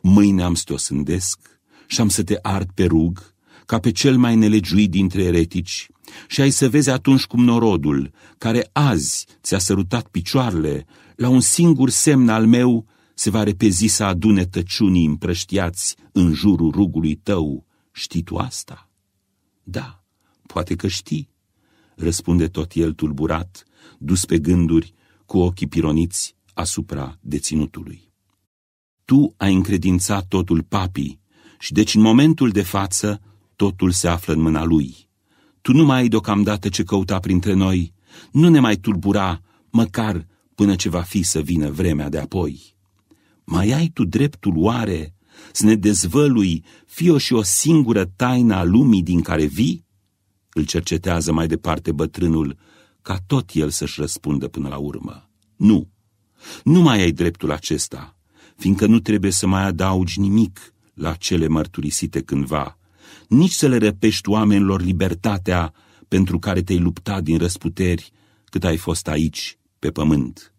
[0.00, 1.38] mâine am să te osândesc
[1.86, 3.34] și am să te ard pe rug,
[3.66, 5.88] ca pe cel mai nelegiuit dintre eretici,
[6.28, 11.90] și ai să vezi atunci cum norodul, care azi ți-a sărutat picioarele, la un singur
[11.90, 17.66] semn al meu, se va repezi să adune tăciunii împrăștiați în jurul rugului tău.
[17.92, 18.90] Știi tu asta?
[19.62, 20.04] Da,
[20.46, 21.30] poate că știi
[21.94, 23.64] răspunde tot el tulburat,
[23.98, 24.94] dus pe gânduri,
[25.26, 28.07] cu ochii pironiți asupra deținutului.
[29.08, 31.20] Tu ai încredințat totul papii
[31.58, 33.20] și deci în momentul de față
[33.56, 35.08] totul se află în mâna lui.
[35.60, 37.94] Tu nu mai ai deocamdată ce căuta printre noi,
[38.32, 39.40] nu ne mai tulbura,
[39.70, 42.76] măcar până ce va fi să vină vremea de apoi.
[43.44, 45.14] Mai ai tu dreptul oare
[45.52, 49.86] să ne dezvălui fie și o singură taină a lumii din care vii?
[50.52, 52.56] Îl cercetează mai departe bătrânul,
[53.02, 55.30] ca tot el să-și răspundă până la urmă.
[55.56, 55.88] Nu,
[56.64, 58.17] nu mai ai dreptul acesta,
[58.58, 62.78] fiindcă nu trebuie să mai adaugi nimic la cele mărturisite cândva,
[63.28, 65.72] nici să le răpești oamenilor libertatea
[66.08, 68.12] pentru care te-ai luptat din răsputeri
[68.44, 70.52] cât ai fost aici, pe pământ.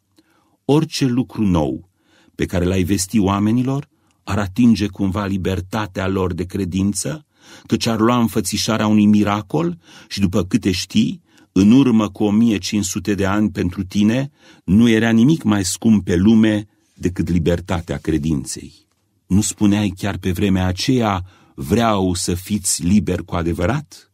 [0.66, 1.90] Orice lucru nou
[2.36, 3.90] pe care l-ai vesti oamenilor
[4.24, 7.26] ar atinge cumva libertatea lor de credință
[7.66, 13.26] căci ar lua înfățișarea unui miracol și după câte știi, în urmă cu 1500 de
[13.26, 14.32] ani pentru tine,
[14.64, 16.68] nu era nimic mai scump pe lume
[17.00, 18.88] decât libertatea credinței.
[19.28, 24.12] Nu spuneai chiar pe vremea aceea, vreau să fiți liber cu adevărat?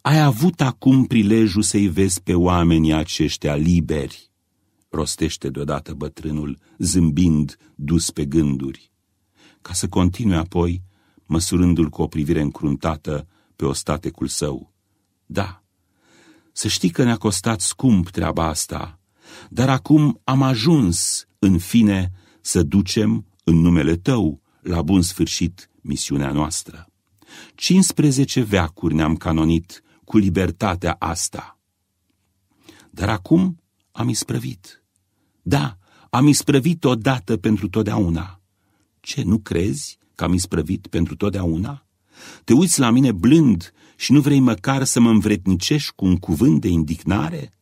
[0.00, 4.30] Ai avut acum prilejul să-i vezi pe oamenii aceștia liberi,
[4.88, 8.92] rostește deodată bătrânul, zâmbind, dus pe gânduri,
[9.62, 10.82] ca să continue apoi
[11.26, 14.72] măsurându-l cu o privire încruntată pe ostatecul său.
[15.26, 15.62] Da,
[16.52, 18.98] să știi că ne-a costat scump treaba asta,
[19.48, 26.32] dar acum am ajuns, în fine, să ducem, în numele tău, la bun sfârșit misiunea
[26.32, 26.86] noastră.
[27.54, 31.58] 15 veacuri ne-am canonit cu libertatea asta.
[32.90, 34.84] Dar acum am isprăvit.
[35.42, 35.78] Da,
[36.10, 38.40] am isprăvit odată pentru totdeauna.
[39.00, 41.86] Ce, nu crezi că am isprăvit pentru totdeauna?
[42.44, 46.60] Te uiți la mine blând și nu vrei măcar să mă învretnicești cu un cuvânt
[46.60, 47.52] de indignare?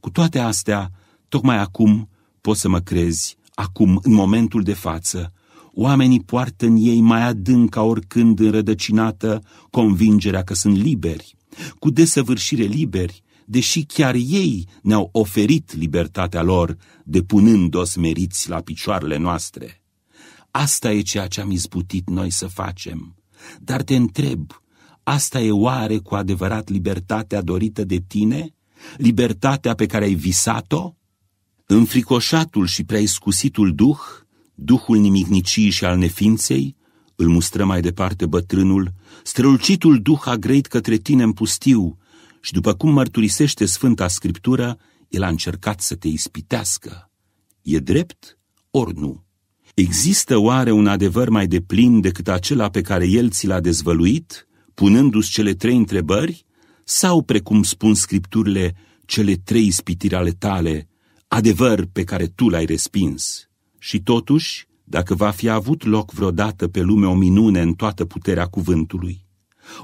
[0.00, 0.90] Cu toate astea,
[1.28, 2.08] tocmai acum
[2.44, 5.32] poți să mă crezi, acum, în momentul de față,
[5.72, 11.36] oamenii poartă în ei mai adânc ca oricând înrădăcinată convingerea că sunt liberi,
[11.78, 19.82] cu desăvârșire liberi, deși chiar ei ne-au oferit libertatea lor, depunând-o smeriți la picioarele noastre.
[20.50, 23.16] Asta e ceea ce am izbutit noi să facem.
[23.60, 24.62] Dar te întreb,
[25.02, 28.54] asta e oare cu adevărat libertatea dorită de tine?
[28.96, 30.94] Libertatea pe care ai visat-o?
[31.74, 33.98] Înfricoșatul și prea iscusitul duh,
[34.54, 36.76] duhul nimicnicii și al neființei,
[37.16, 41.98] îl mustră mai departe bătrânul, strălucitul duh a greit către tine în pustiu
[42.40, 47.10] și după cum mărturisește Sfânta Scriptură, el a încercat să te ispitească.
[47.62, 48.38] E drept
[48.70, 49.24] ori nu?
[49.74, 55.30] Există oare un adevăr mai deplin decât acela pe care el ți l-a dezvăluit, punându-ți
[55.30, 56.44] cele trei întrebări,
[56.84, 60.88] sau, precum spun scripturile, cele trei ispitiri ale tale,
[61.34, 63.48] adevăr pe care tu l-ai respins?
[63.78, 68.46] Și totuși, dacă va fi avut loc vreodată pe lume o minune în toată puterea
[68.46, 69.26] cuvântului,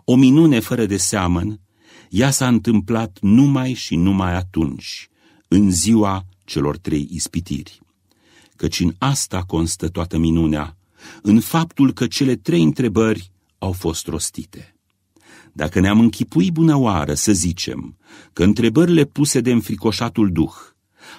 [0.04, 1.60] o minune fără de seamăn,
[2.08, 5.08] ea s-a întâmplat numai și numai atunci,
[5.48, 7.80] în ziua celor trei ispitiri
[8.56, 10.76] căci în asta constă toată minunea,
[11.22, 14.74] în faptul că cele trei întrebări au fost rostite.
[15.52, 17.96] Dacă ne-am închipui bună oară să zicem
[18.32, 20.52] că întrebările puse de înfricoșatul duh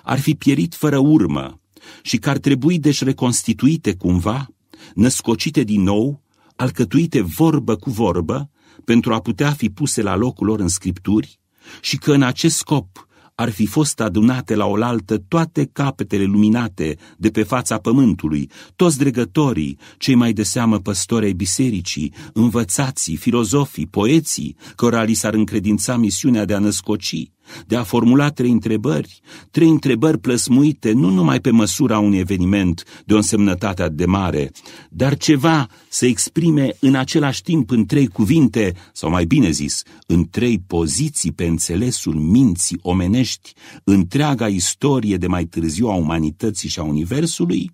[0.03, 1.59] ar fi pierit fără urmă
[2.01, 4.47] și că ar trebui deci reconstituite cumva,
[4.93, 6.23] născocite din nou,
[6.55, 8.49] alcătuite vorbă cu vorbă,
[8.85, 11.39] pentru a putea fi puse la locul lor în scripturi,
[11.81, 17.29] și că în acest scop ar fi fost adunate la oaltă toate capetele luminate de
[17.29, 24.55] pe fața pământului, toți dregătorii, cei mai de seamă păstori ai bisericii, învățații, filozofii, poeții,
[24.75, 27.31] cărora li s-ar încredința misiunea de a născoci,
[27.67, 33.13] de a formula trei întrebări, trei întrebări plăsmuite nu numai pe măsura unui eveniment de
[33.13, 34.51] o însemnătate de mare,
[34.89, 40.27] dar ceva să exprime în același timp în trei cuvinte, sau mai bine zis, în
[40.29, 46.83] trei poziții pe înțelesul minții omenești, întreaga istorie de mai târziu a umanității și a
[46.83, 47.71] Universului?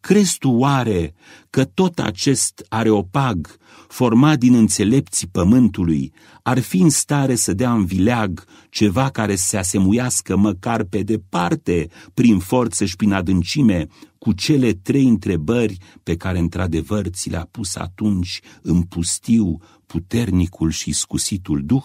[0.00, 1.14] Crezi tu oare
[1.50, 3.56] că tot acest areopag,
[3.88, 6.12] format din înțelepții pământului,
[6.42, 11.88] ar fi în stare să dea în vileag ceva care se asemuiască măcar pe departe,
[12.14, 13.86] prin forță și prin adâncime,
[14.18, 20.92] cu cele trei întrebări pe care într-adevăr ți le-a pus atunci în pustiu puternicul și
[20.92, 21.84] scusitul duh?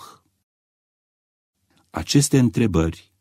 [1.89, 3.13] Aceste întrebări,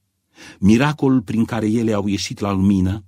[0.58, 3.04] miracolul prin care ele au ieșit la lumină,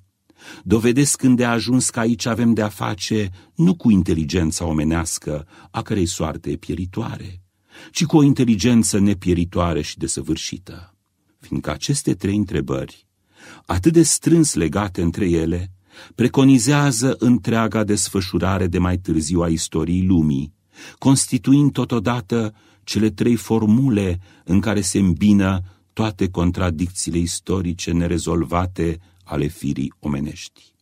[0.63, 6.07] dovedesc când de ajuns că aici avem de-a face nu cu inteligența omenească, a cărei
[6.07, 7.43] soarte e pieritoare,
[7.91, 10.97] ci cu o inteligență nepieritoare și desăvârșită.
[11.41, 13.07] Fiindcă aceste trei întrebări,
[13.67, 15.71] atât de strâns legate între ele,
[16.15, 20.55] preconizează întreaga desfășurare de mai târziu a istoriei lumii,
[20.99, 25.61] constituind totodată cele trei formule în care se îmbină
[25.93, 30.75] toate contradicțiile istorice nerezolvate ale firii omenești.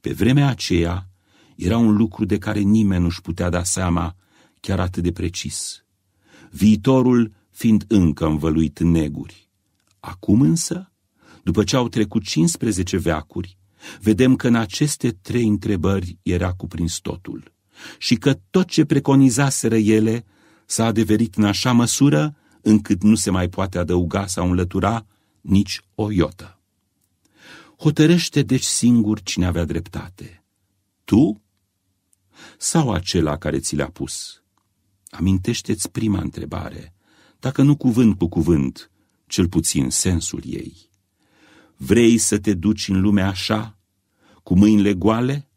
[0.00, 1.08] Pe vremea aceea
[1.56, 4.16] era un lucru de care nimeni nu-și putea da seama
[4.60, 5.84] chiar atât de precis,
[6.50, 9.48] viitorul fiind încă învăluit în neguri.
[10.00, 10.92] Acum însă,
[11.42, 13.56] după ce au trecut 15 veacuri,
[14.00, 17.52] vedem că în aceste trei întrebări era cuprins totul
[17.98, 20.24] și că tot ce preconizaseră ele
[20.66, 25.06] s-a adeverit în așa măsură încât nu se mai poate adăuga sau înlătura
[25.40, 26.61] nici o iotă.
[27.82, 30.44] Hotărăște deci singur cine avea dreptate,
[31.04, 31.42] tu
[32.58, 34.42] sau acela care ți le-a pus?
[35.10, 36.94] Amintește-ți prima întrebare,
[37.38, 38.90] dacă nu cuvânt cu cuvânt,
[39.26, 40.90] cel puțin sensul ei.
[41.76, 43.78] Vrei să te duci în lumea așa,
[44.42, 45.48] cu mâinile goale,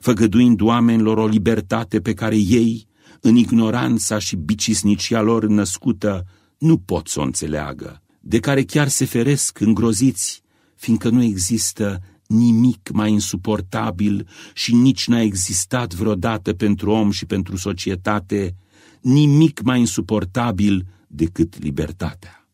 [0.00, 2.86] făgăduind oamenilor o libertate pe care ei,
[3.20, 6.26] în ignoranța și bicisnicia lor născută,
[6.58, 10.43] nu pot să o înțeleagă, de care chiar se feresc îngroziți
[10.84, 17.56] fiindcă nu există nimic mai insuportabil și nici n-a existat vreodată pentru om și pentru
[17.56, 18.54] societate
[19.00, 22.48] nimic mai insuportabil decât libertatea.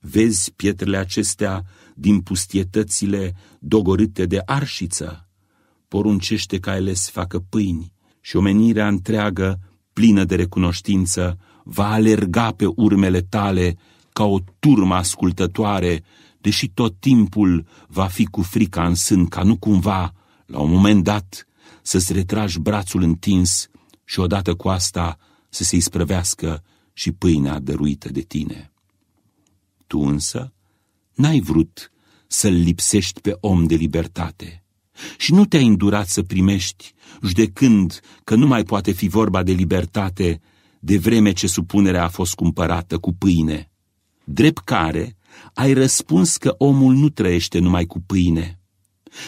[0.00, 1.64] Vezi pietrele acestea
[1.94, 5.28] din pustietățile dogorâte de arșiță?
[5.88, 9.58] Poruncește ca ele să facă pâini și omenirea întreagă,
[9.92, 13.76] plină de recunoștință, va alerga pe urmele tale
[14.12, 16.04] ca o turmă ascultătoare
[16.46, 20.12] deși tot timpul va fi cu frica în sân ca nu cumva,
[20.46, 21.46] la un moment dat,
[21.82, 23.68] să-ți retragi brațul întins
[24.04, 25.18] și odată cu asta
[25.48, 26.62] să se isprăvească
[26.92, 28.72] și pâinea dăruită de tine.
[29.86, 30.52] Tu însă
[31.14, 31.92] n-ai vrut
[32.26, 34.64] să-l lipsești pe om de libertate
[35.18, 36.92] și nu te-ai îndurat să primești,
[37.22, 40.40] judecând că nu mai poate fi vorba de libertate
[40.80, 43.70] de vreme ce supunerea a fost cumpărată cu pâine,
[44.24, 45.16] drept care
[45.54, 48.60] ai răspuns că omul nu trăiește numai cu pâine.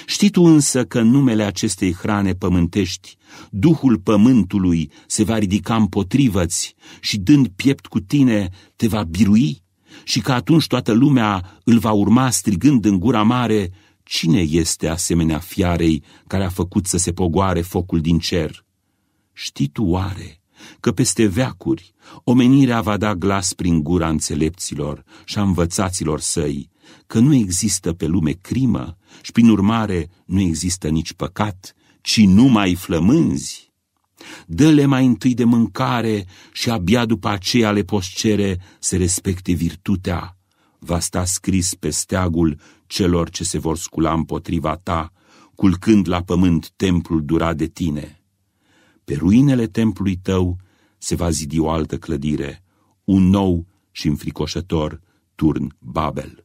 [0.07, 3.17] Știi tu însă că în numele acestei hrane pământești,
[3.51, 9.63] Duhul pământului se va ridica împotrivă-ți și dând piept cu tine te va birui
[10.05, 13.71] și că atunci toată lumea îl va urma strigând în gura mare,
[14.03, 18.65] cine este asemenea fiarei care a făcut să se pogoare focul din cer?
[19.33, 20.41] Știi tu oare
[20.81, 21.95] că peste veacuri
[22.25, 26.71] omenirea va da glas prin gura înțelepților și a învățaților săi,
[27.07, 32.75] că nu există pe lume crimă și prin urmare nu există nici păcat, ci numai
[32.75, 33.73] flămânzi?
[34.47, 40.37] Dă-le mai întâi de mâncare și abia după aceea le poți cere să respecte virtutea.
[40.79, 45.13] Va sta scris pe steagul celor ce se vor scula împotriva ta,
[45.55, 48.23] culcând la pământ templul durat de tine.
[49.05, 50.57] Pe ruinele templului tău
[50.99, 52.63] se va zidi o altă clădire,
[53.05, 55.01] un nou și înfricoșător
[55.35, 56.45] turn Babel.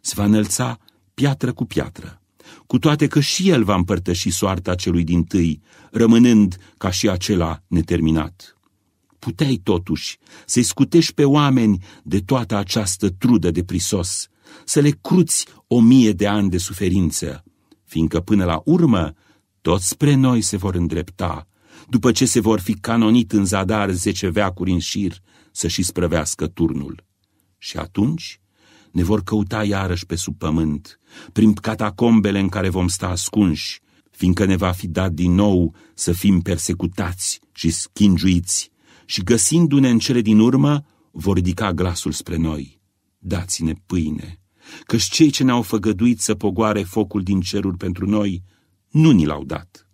[0.00, 0.78] Se va înălța
[1.14, 2.22] piatră cu piatră,
[2.66, 7.62] cu toate că și el va împărtăși soarta celui din tâi, rămânând ca și acela
[7.66, 8.56] neterminat.
[9.18, 14.28] Puteai totuși să-i scutești pe oameni de toată această trudă de prisos,
[14.64, 17.44] să le cruți o mie de ani de suferință,
[17.84, 19.14] fiindcă până la urmă
[19.60, 21.46] toți spre noi se vor îndrepta,
[21.90, 25.20] după ce se vor fi canonit în zadar zece veacuri în șir
[25.52, 27.04] să-și sprăvească turnul.
[27.58, 28.40] Și atunci
[28.92, 30.98] ne vor căuta iarăși pe sub pământ,
[31.32, 33.80] prin catacombele în care vom sta ascunși,
[34.10, 38.70] fiindcă ne va fi dat din nou să fim persecutați și schingiuiți,
[39.04, 42.80] și găsindu-ne în cele din urmă, vor ridica glasul spre noi.
[43.18, 44.40] Dați-ne pâine,
[44.84, 48.42] căci cei ce ne-au făgăduit să pogoare focul din ceruri pentru noi,
[48.90, 49.88] nu ni l-au dat.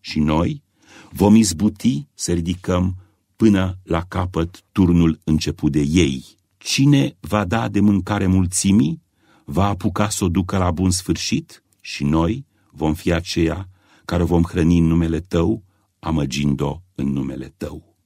[0.00, 0.66] Și noi
[1.10, 2.96] vom izbuti să ridicăm
[3.36, 6.24] până la capăt turnul început de ei.
[6.56, 9.02] Cine va da de mâncare mulțimii,
[9.44, 13.68] va apuca să o ducă la bun sfârșit și noi vom fi aceia
[14.04, 15.64] care vom hrăni în numele tău,
[15.98, 17.96] amăgind-o în numele tău.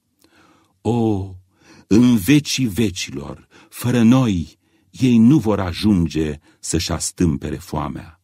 [0.81, 1.29] O,
[1.87, 4.57] în vecii vecilor, fără noi,
[4.89, 8.21] ei nu vor ajunge să-și astâmpere foamea.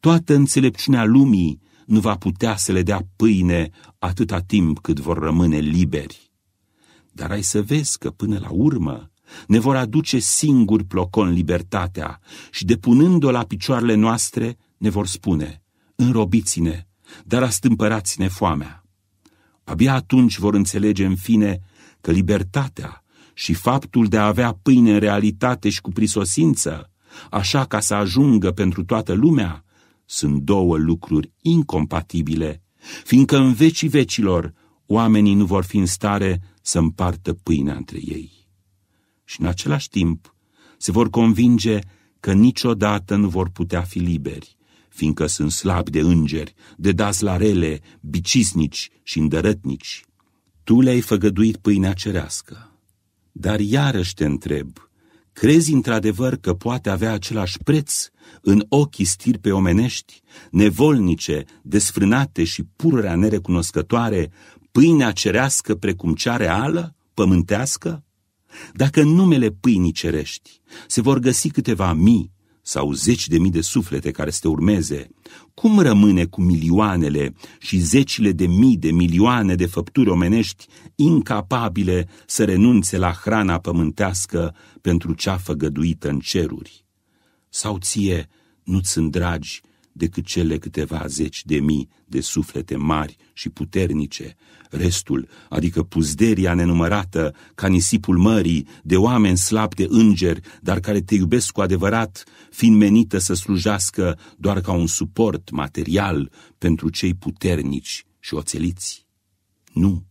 [0.00, 5.58] Toată înțelepciunea lumii nu va putea să le dea pâine atâta timp cât vor rămâne
[5.58, 6.30] liberi.
[7.12, 9.10] Dar ai să vezi că până la urmă
[9.46, 12.20] ne vor aduce singur plocon libertatea
[12.50, 15.62] și depunând-o la picioarele noastre ne vor spune,
[15.94, 16.86] înrobiți-ne,
[17.24, 18.84] dar astâmpărați-ne foamea.
[19.64, 21.60] Abia atunci vor înțelege în fine
[22.00, 26.90] că libertatea și faptul de a avea pâine în realitate și cu prisosință,
[27.30, 29.64] așa ca să ajungă pentru toată lumea,
[30.06, 32.62] sunt două lucruri incompatibile,
[33.04, 34.54] fiindcă în vecii vecilor
[34.86, 38.32] oamenii nu vor fi în stare să împartă pâinea între ei.
[39.24, 40.34] Și în același timp
[40.78, 41.78] se vor convinge
[42.20, 44.56] că niciodată nu vor putea fi liberi,
[44.88, 50.04] fiindcă sunt slabi de îngeri, de dați la rele, bicisnici și îndărătnici.
[50.64, 52.70] Tu le-ai făgăduit pâinea cerească.
[53.32, 54.72] Dar iarăși te întreb,
[55.32, 58.08] crezi într-adevăr că poate avea același preț
[58.40, 60.20] în ochii stirpe omenești,
[60.50, 64.30] nevolnice, desfrânate și pururea nerecunoscătoare,
[64.72, 68.04] pâinea cerească precum cea reală, pământească?
[68.72, 73.60] Dacă în numele pâinii cerești se vor găsi câteva mii sau zeci de mii de
[73.60, 75.08] suflete care să te urmeze,
[75.54, 82.44] cum rămâne cu milioanele și zecile de mii de milioane de făpturi omenești incapabile să
[82.44, 86.85] renunțe la hrana pământească pentru cea făgăduită în ceruri?
[87.56, 88.28] Sau ție
[88.64, 89.60] nu-ți sunt dragi
[89.92, 94.36] decât cele câteva zeci de mii de suflete mari și puternice,
[94.70, 101.14] restul, adică puzderia nenumărată, ca nisipul mării, de oameni slabi de îngeri, dar care te
[101.14, 108.04] iubesc cu adevărat, fiind menită să slujească doar ca un suport material pentru cei puternici
[108.20, 109.06] și oțeliți?
[109.72, 110.04] Nu,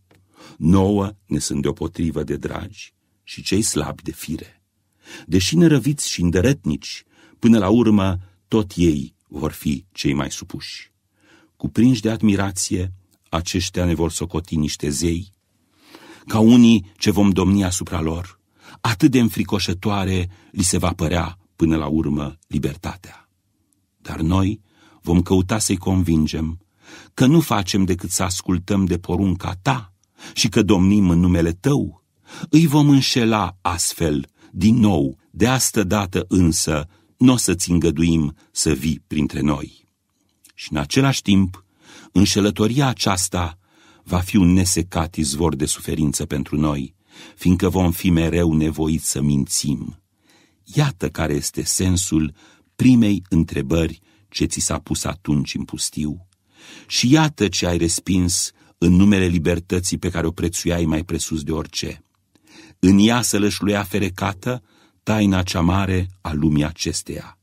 [0.56, 4.62] nouă ne sunt deopotrivă de dragi și cei slabi de fire.
[5.26, 7.06] Deși nărăviți și îndărătnici,
[7.38, 8.18] până la urmă
[8.48, 10.92] tot ei vor fi cei mai supuși.
[11.56, 12.92] Cuprinși de admirație,
[13.28, 15.32] aceștia ne vor socoti niște zei,
[16.26, 18.40] ca unii ce vom domni asupra lor,
[18.80, 23.28] atât de înfricoșătoare li se va părea până la urmă libertatea.
[23.96, 24.60] Dar noi
[25.02, 26.60] vom căuta să-i convingem
[27.14, 29.92] că nu facem decât să ascultăm de porunca ta
[30.32, 32.04] și că domnim în numele tău.
[32.50, 38.72] Îi vom înșela astfel, din nou, de astă dată însă, nu o să-ți îngăduim să
[38.72, 39.88] vii printre noi.
[40.54, 41.64] Și în același timp,
[42.12, 43.58] înșelătoria aceasta
[44.04, 46.94] va fi un nesecat izvor de suferință pentru noi,
[47.36, 50.02] fiindcă vom fi mereu nevoiți să mințim.
[50.64, 52.34] Iată care este sensul
[52.76, 56.26] primei întrebări ce ți s-a pus atunci în pustiu.
[56.86, 61.52] Și iată ce ai respins în numele libertății pe care o prețuiai mai presus de
[61.52, 62.04] orice.
[62.78, 64.62] În ea să lășluia ferecată
[65.06, 67.38] taina cea mare a lumii acesteia.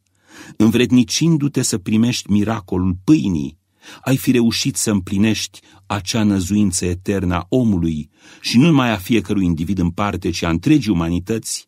[0.58, 3.58] Învrednicindu-te să primești miracolul pâinii,
[4.02, 8.10] ai fi reușit să împlinești acea năzuință eternă a omului
[8.42, 11.68] și nu numai a fiecărui individ în parte, ci a întregii umanități,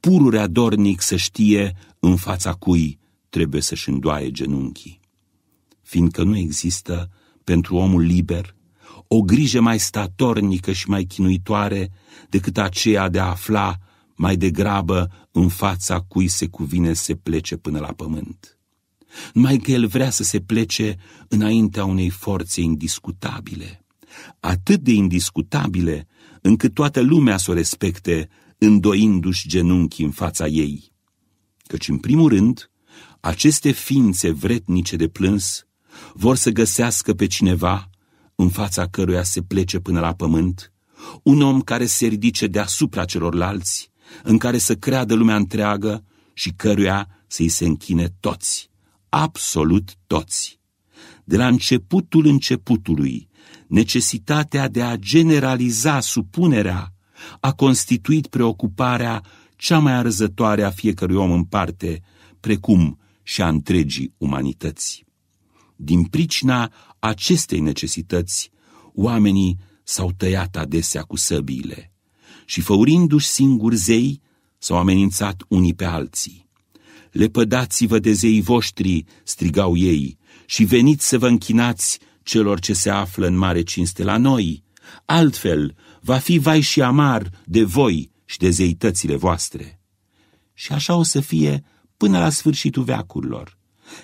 [0.00, 5.00] pururea dornic să știe în fața cui trebuie să-și îndoaie genunchii.
[5.82, 7.10] Fiindcă nu există
[7.44, 8.54] pentru omul liber
[9.08, 11.90] o grijă mai statornică și mai chinuitoare
[12.28, 13.78] decât aceea de a afla
[14.20, 18.58] mai degrabă în fața cui se cuvine să se plece până la pământ.
[19.32, 20.96] Numai că el vrea să se plece
[21.28, 23.84] înaintea unei forțe indiscutabile,
[24.40, 26.06] atât de indiscutabile
[26.40, 28.28] încât toată lumea să o respecte,
[28.58, 30.92] îndoindu-și genunchii în fața ei.
[31.66, 32.70] Căci, în primul rând,
[33.20, 35.66] aceste ființe vretnice de plâns
[36.14, 37.90] vor să găsească pe cineva
[38.34, 40.72] în fața căruia se plece până la pământ,
[41.22, 43.89] un om care se ridice deasupra celorlalți,
[44.22, 48.70] în care să creadă lumea întreagă și căruia să-i se închine toți,
[49.08, 50.60] absolut toți.
[51.24, 53.28] De la începutul începutului,
[53.66, 56.92] necesitatea de a generaliza supunerea
[57.40, 59.22] a constituit preocuparea
[59.56, 62.02] cea mai arzătoare a fiecărui om în parte,
[62.40, 65.04] precum și a întregii umanități.
[65.76, 68.50] Din pricina acestei necesități,
[68.94, 71.89] oamenii s-au tăiat adesea cu săbiile
[72.50, 74.20] și, făurindu-și singuri zei,
[74.58, 76.48] s-au amenințat unii pe alții.
[77.10, 83.26] Lepădați-vă de zeii voștri, strigau ei, și veniți să vă închinați celor ce se află
[83.26, 84.62] în mare cinste la noi.
[85.04, 89.80] Altfel, va fi vai și amar de voi și de zeitățile voastre.
[90.54, 91.64] Și așa o să fie
[91.96, 93.58] până la sfârșitul veacurilor.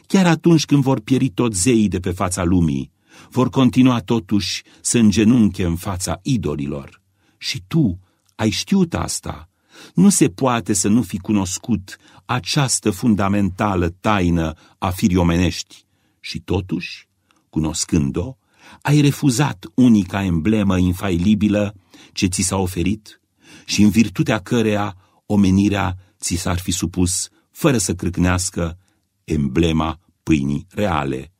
[0.06, 2.92] Chiar atunci când vor pieri tot zeii de pe fața lumii,
[3.30, 7.02] vor continua totuși să îngenunche în fața idolilor.
[7.38, 8.00] Și tu
[8.36, 9.48] ai știut asta.
[9.94, 15.84] Nu se poate să nu fi cunoscut această fundamentală taină a firii omenești.
[16.20, 17.08] Și totuși,
[17.50, 18.36] cunoscând-o,
[18.82, 21.74] ai refuzat unica emblemă infailibilă
[22.12, 23.20] ce ți s-a oferit
[23.64, 28.78] și în virtutea căreia omenirea ți s-ar fi supus fără să crâcnească
[29.24, 31.32] emblema pâinii reale,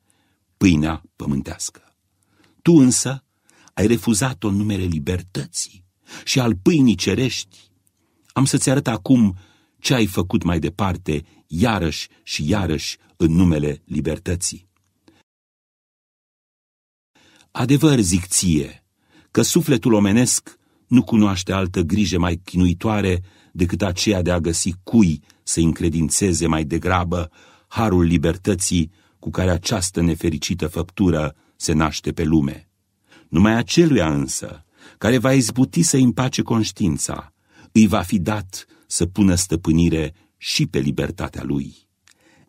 [0.57, 1.81] pâinea pământească.
[2.61, 3.23] Tu însă
[3.73, 5.86] ai refuzat-o în numele libertății
[6.23, 7.57] și al pâinii cerești.
[8.27, 9.37] Am să-ți arăt acum
[9.79, 14.67] ce ai făcut mai departe, iarăși și iarăși în numele libertății.
[17.51, 18.83] Adevăr zic ție,
[19.31, 25.21] că sufletul omenesc nu cunoaște altă grijă mai chinuitoare decât aceea de a găsi cui
[25.43, 27.31] să încredințeze mai degrabă
[27.67, 32.69] harul libertății cu care această nefericită făptură se naște pe lume.
[33.29, 34.65] Numai aceluia însă,
[34.97, 37.33] care va izbuti să împace conștiința,
[37.71, 41.75] îi va fi dat să pună stăpânire și pe libertatea lui.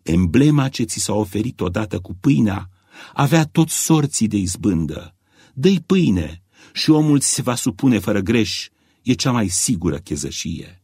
[0.02, 2.70] Emblema ce ți s-a oferit odată cu pâinea
[3.14, 5.14] avea tot sorții de izbândă.
[5.54, 6.42] Dă-i pâine
[6.72, 8.68] și omul ți se va supune fără greș,
[9.02, 10.82] e cea mai sigură chezășie.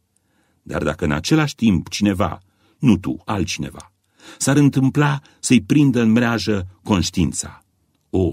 [0.61, 2.39] Dar dacă în același timp cineva,
[2.79, 3.93] nu tu, altcineva,
[4.37, 7.63] s-ar întâmpla să-i prindă în mreajă conștiința.
[8.09, 8.29] O,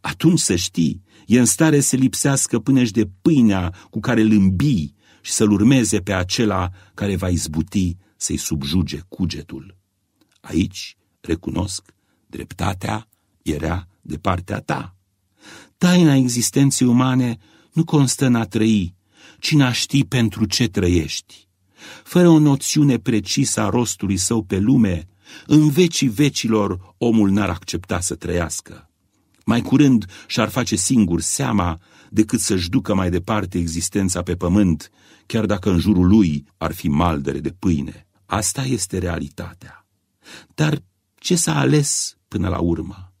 [0.00, 4.94] atunci să știi, e în stare să lipsească până de pâinea cu care îl îmbii
[5.20, 9.76] și să-l urmeze pe acela care va izbuti să-i subjuge cugetul.
[10.40, 11.94] Aici, recunosc,
[12.26, 13.08] dreptatea
[13.42, 14.96] era de partea ta.
[15.78, 17.38] Taina existenței umane
[17.72, 18.94] nu constă în a trăi,
[19.40, 21.46] ci în a ști pentru ce trăiești
[22.02, 25.08] fără o noțiune precisă a rostului său pe lume,
[25.46, 28.85] în vecii vecilor omul n-ar accepta să trăiască.
[29.48, 31.78] Mai curând și-ar face singur seama
[32.10, 34.90] decât să-și ducă mai departe existența pe pământ,
[35.26, 38.06] chiar dacă în jurul lui ar fi maldere de pâine.
[38.24, 39.86] Asta este realitatea.
[40.54, 40.82] Dar
[41.14, 43.12] ce s-a ales până la urmă?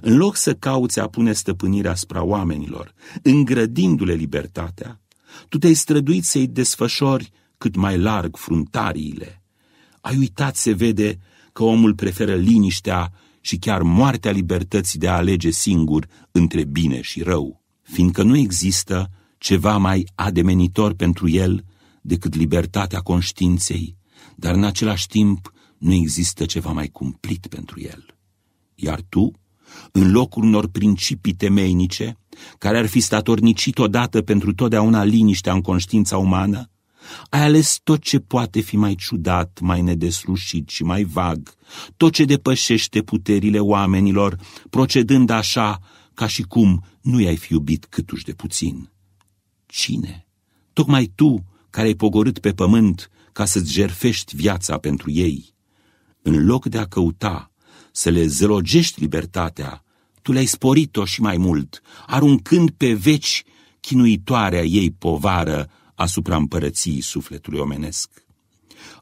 [0.00, 2.92] În loc să cauți a pune stăpânirea asupra oamenilor,
[3.22, 5.00] îngrădindu-le libertatea,
[5.48, 9.42] tu te-ai străduit să-i desfășori cât mai larg fruntariile.
[10.00, 11.18] Ai uitat, se vede,
[11.52, 13.12] că omul preferă liniștea
[13.42, 19.10] și chiar moartea libertății de a alege singur între bine și rău, fiindcă nu există
[19.38, 21.64] ceva mai ademenitor pentru el
[22.02, 23.96] decât libertatea conștiinței,
[24.36, 28.06] dar în același timp nu există ceva mai cumplit pentru el.
[28.74, 29.32] Iar tu,
[29.92, 32.16] în locul unor principii temeinice,
[32.58, 36.70] care ar fi statornicit odată pentru totdeauna liniștea în conștiința umană,
[37.30, 41.54] ai ales tot ce poate fi mai ciudat, mai nedeslușit și mai vag,
[41.96, 44.38] tot ce depășește puterile oamenilor,
[44.70, 45.78] procedând așa
[46.14, 48.90] ca și cum nu i-ai fi iubit câtuși de puțin.
[49.66, 50.26] Cine?
[50.72, 55.54] Tocmai tu, care ai pogorât pe pământ ca să-ți jerfești viața pentru ei.
[56.22, 57.52] În loc de a căuta
[57.92, 59.84] să le zălogești libertatea,
[60.22, 63.44] tu le-ai sporit-o și mai mult, aruncând pe veci
[63.80, 68.10] chinuitoarea ei povară asupra împărăției sufletului omenesc.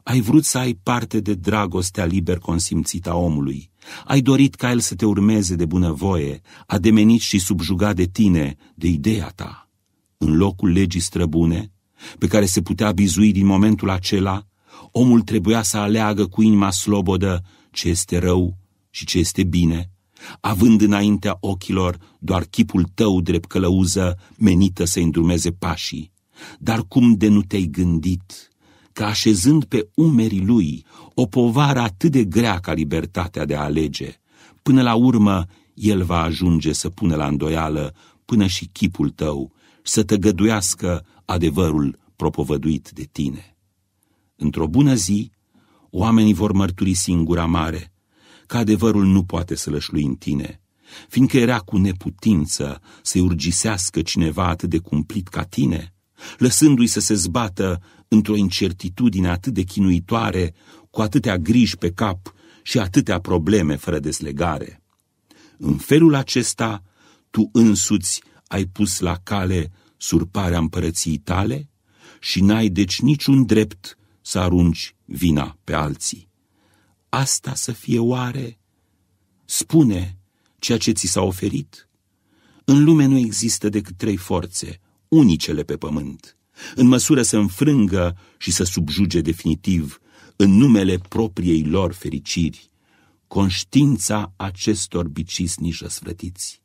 [0.03, 3.71] Ai vrut să ai parte de dragostea liber consimțită a omului.
[4.05, 8.87] Ai dorit ca el să te urmeze de bunăvoie, ademenit și subjugat de tine, de
[8.87, 9.69] ideea ta.
[10.17, 11.71] În locul legii străbune,
[12.17, 14.45] pe care se putea bizui din momentul acela,
[14.91, 18.57] omul trebuia să aleagă cu inima slobodă ce este rău
[18.89, 19.91] și ce este bine,
[20.39, 26.11] având înaintea ochilor doar chipul tău drept călăuză menită să îndrumeze pașii.
[26.59, 28.51] Dar cum de nu te-ai gândit
[28.93, 34.15] că așezând pe umerii lui o povară atât de grea ca libertatea de a alege,
[34.61, 39.51] până la urmă el va ajunge să pună la îndoială până și chipul tău,
[39.83, 43.57] să tăgăduiască adevărul propovăduit de tine.
[44.35, 45.31] Într-o bună zi,
[45.89, 47.93] oamenii vor mărturisi în gura mare
[48.47, 50.61] că adevărul nu poate să lășlui în tine,
[51.07, 55.93] fiindcă era cu neputință să-i urgisească cineva atât de cumplit ca tine,
[56.37, 60.53] lăsându-i să se zbată într-o incertitudine atât de chinuitoare,
[60.89, 64.81] cu atâtea griji pe cap și atâtea probleme fără deslegare.
[65.57, 66.83] În felul acesta,
[67.29, 71.69] tu însuți ai pus la cale surparea împărăției tale
[72.19, 76.29] și n-ai deci niciun drept să arunci vina pe alții.
[77.09, 78.59] Asta să fie oare?
[79.45, 80.17] Spune
[80.59, 81.89] ceea ce ți s-a oferit.
[82.63, 84.79] În lume nu există decât trei forțe,
[85.11, 86.37] unicele pe pământ,
[86.75, 89.99] în măsură să înfrângă și să subjuge definitiv,
[90.35, 92.69] în numele propriei lor fericiri,
[93.27, 96.61] conștiința acestor bicisni răsvrătiți.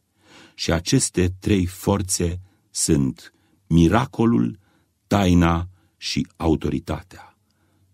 [0.55, 2.41] Și aceste trei forțe
[2.71, 3.33] sunt
[3.67, 4.59] miracolul,
[5.07, 7.39] taina și autoritatea.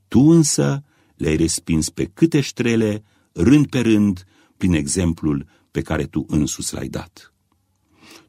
[0.08, 0.84] Tu însă
[1.16, 4.24] le-ai respins pe câte ștrele, rând pe rând,
[4.56, 7.31] prin exemplul pe care tu însuți l-ai dat.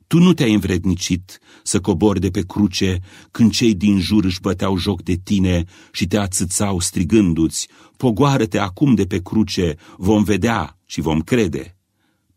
[0.08, 3.00] Tu nu te-ai învrednicit să cobori de pe cruce
[3.32, 8.96] când cei din jur își băteau joc de tine și te ațățau strigându-ți, pogoară-te acum
[8.96, 11.78] de pe cruce, vom vedea și vom crede.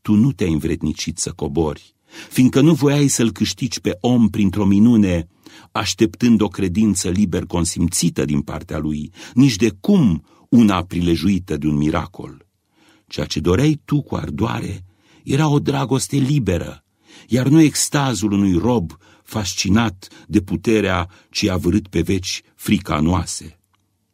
[0.03, 1.95] Tu nu te-ai învrednicit să cobori,
[2.31, 5.27] fiindcă nu voiai să-l câștigi pe om printr-o minune,
[5.73, 11.77] așteptând o credință liber consimțită din partea lui, nici de cum una prilejuită de un
[11.77, 12.47] miracol.
[13.07, 14.85] Ceea ce doreai tu cu ardoare
[15.25, 16.85] era o dragoste liberă,
[17.27, 23.61] iar nu extazul unui rob fascinat de puterea ce a vărât pe veci frica noase.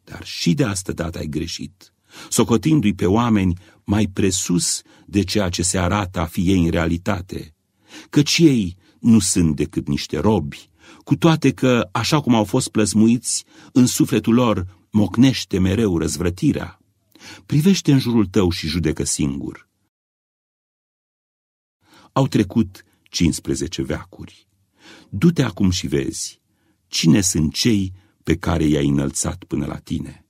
[0.03, 1.93] Dar și de asta dată ai greșit,
[2.29, 7.55] socotindu-i pe oameni mai presus de ceea ce se arată a fi ei în realitate,
[8.09, 10.69] căci ei nu sunt decât niște robi,
[11.03, 16.79] cu toate că, așa cum au fost plăsmuiți, în sufletul lor mocnește mereu răzvrătirea.
[17.45, 19.69] Privește în jurul tău și judecă singur.
[22.11, 22.83] Au trecut
[23.13, 24.47] 15 veacuri.
[25.09, 26.41] Du-te acum și vezi
[26.87, 27.93] cine sunt cei
[28.23, 30.25] pe care i-ai înălțat până la tine.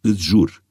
[0.00, 0.62] Îți jur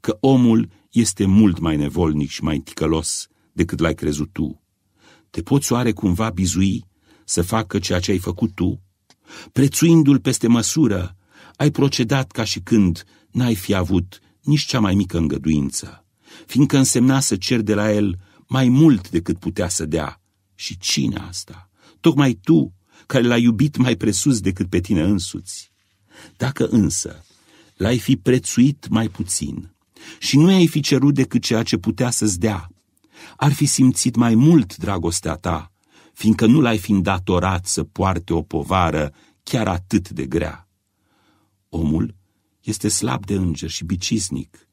[0.00, 4.62] că omul este mult mai nevolnic și mai ticălos decât l-ai crezut tu.
[5.30, 6.84] Te poți oare cumva bizui
[7.24, 8.82] să facă ceea ce ai făcut tu?
[9.52, 11.16] Prețuindu-l peste măsură,
[11.56, 16.04] ai procedat ca și când n-ai fi avut nici cea mai mică îngăduință,
[16.46, 20.20] fiindcă însemna să cer de la el mai mult decât putea să dea.
[20.58, 21.70] Și cine asta?
[22.00, 22.74] Tocmai tu,
[23.06, 25.72] care l-ai iubit mai presus decât pe tine însuți.
[26.36, 27.24] Dacă însă
[27.76, 29.74] l-ai fi prețuit mai puțin
[30.18, 32.68] și nu i-ai fi cerut decât ceea ce putea să-ți dea,
[33.36, 35.72] ar fi simțit mai mult dragostea ta,
[36.12, 40.68] fiindcă nu l-ai fi îndatorat să poarte o povară chiar atât de grea.
[41.68, 42.14] Omul
[42.60, 44.67] este slab de înger și bicisnic.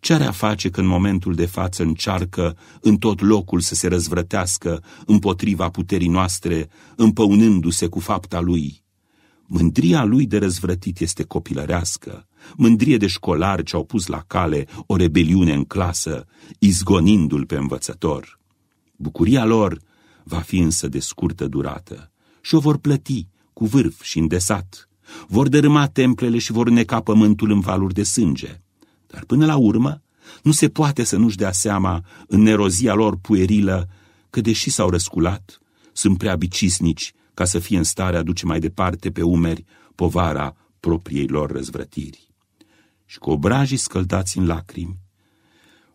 [0.00, 3.88] Ce are a face că în momentul de față încearcă în tot locul să se
[3.88, 8.82] răzvrătească împotriva puterii noastre, împăunându-se cu fapta lui?
[9.46, 12.26] Mândria lui de răzvrătit este copilărească,
[12.56, 16.26] mândrie de școlari ce au pus la cale o rebeliune în clasă,
[16.58, 18.40] izgonindu-l pe învățător.
[18.96, 19.80] Bucuria lor
[20.24, 24.88] va fi însă de scurtă durată și o vor plăti cu vârf și îndesat.
[25.28, 28.62] Vor dărâma templele și vor neca pământul în valuri de sânge.
[29.08, 30.02] Dar până la urmă,
[30.42, 33.88] nu se poate să nu-și dea seama în nerozia lor puerilă
[34.30, 35.60] că, deși s-au răsculat,
[35.92, 40.56] sunt prea bicisnici ca să fie în stare a duce mai departe pe umeri povara
[40.80, 42.30] propriei lor răzvrătiri.
[43.04, 44.98] Și cu obrajii scăldați în lacrimi,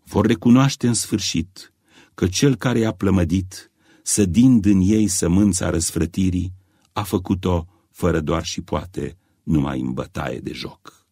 [0.03, 1.73] vor recunoaște în sfârșit
[2.13, 6.53] că cel care i-a plămădit, sădind în ei sămânța răsfrătirii,
[6.93, 11.02] a făcut-o fără doar și poate numai în bătaie de joc.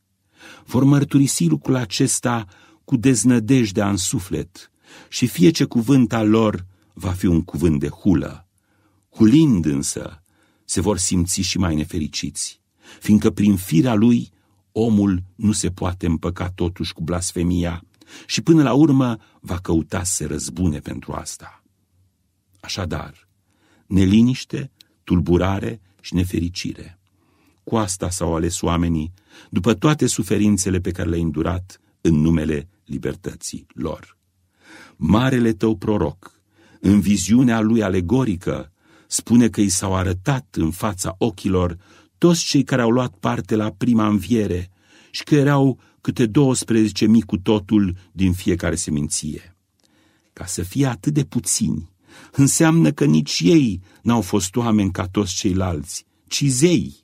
[0.65, 2.45] Vor mărturisi lucrul acesta
[2.83, 4.71] cu deznădejdea în suflet
[5.09, 8.47] și fie ce cuvânt al lor va fi un cuvânt de hulă.
[9.09, 10.23] Hulind însă,
[10.65, 12.61] se vor simți și mai nefericiți,
[12.99, 14.31] fiindcă prin firea lui
[14.71, 17.83] omul nu se poate împăca totuși cu blasfemia
[18.25, 21.63] și până la urmă va căuta să se răzbune pentru asta.
[22.59, 23.27] Așadar,
[23.85, 24.71] neliniște,
[25.03, 26.99] tulburare și nefericire.
[27.71, 29.13] Cu asta s-au ales oamenii,
[29.49, 34.17] după toate suferințele pe care le-ai îndurat în numele libertății lor.
[34.95, 36.41] Marele tău proroc,
[36.79, 38.71] în viziunea lui alegorică,
[39.07, 41.77] spune că i s-au arătat în fața ochilor
[42.17, 44.69] toți cei care au luat parte la prima înviere
[45.11, 49.55] și că erau câte 12 mii cu totul din fiecare seminție.
[50.33, 51.91] Ca să fie atât de puțini,
[52.31, 57.01] înseamnă că nici ei n-au fost oameni ca toți ceilalți, ci zei,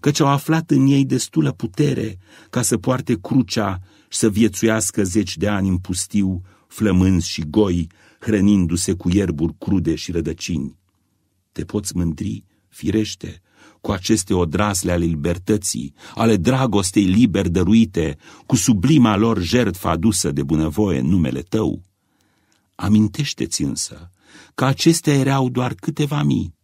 [0.00, 2.18] căci au aflat în ei destulă putere
[2.50, 7.86] ca să poarte crucea și să viețuiască zeci de ani în pustiu, flămânzi și goi,
[8.20, 10.78] hrănindu-se cu ierburi crude și rădăcini.
[11.52, 13.42] Te poți mândri, firește,
[13.80, 18.16] cu aceste odrasle ale libertății, ale dragostei liber dăruite,
[18.46, 21.82] cu sublima lor jertfă adusă de bunăvoie în numele tău.
[22.74, 24.10] Amintește-ți însă
[24.54, 26.54] că acestea erau doar câteva mii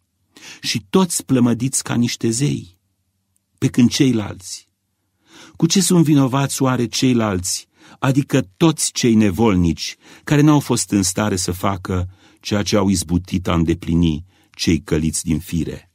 [0.61, 2.76] și toți plămădiți ca niște zei,
[3.57, 4.67] pe când ceilalți.
[5.55, 7.67] Cu ce sunt vinovați oare ceilalți,
[7.99, 13.47] adică toți cei nevolnici care n-au fost în stare să facă ceea ce au izbutit
[13.47, 15.91] a îndeplini cei căliți din fire?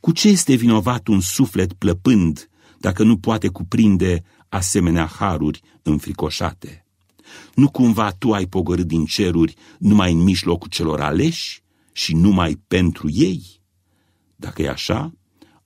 [0.00, 6.84] Cu ce este vinovat un suflet plăpând dacă nu poate cuprinde asemenea haruri înfricoșate?
[7.54, 13.10] Nu cumva tu ai pogorât din ceruri numai în mijlocul celor aleși și numai pentru
[13.10, 13.60] ei?
[14.36, 15.12] Dacă e așa,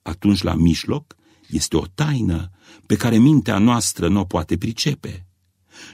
[0.01, 1.15] atunci la mijloc
[1.49, 2.49] este o taină
[2.85, 5.25] pe care mintea noastră nu o poate pricepe.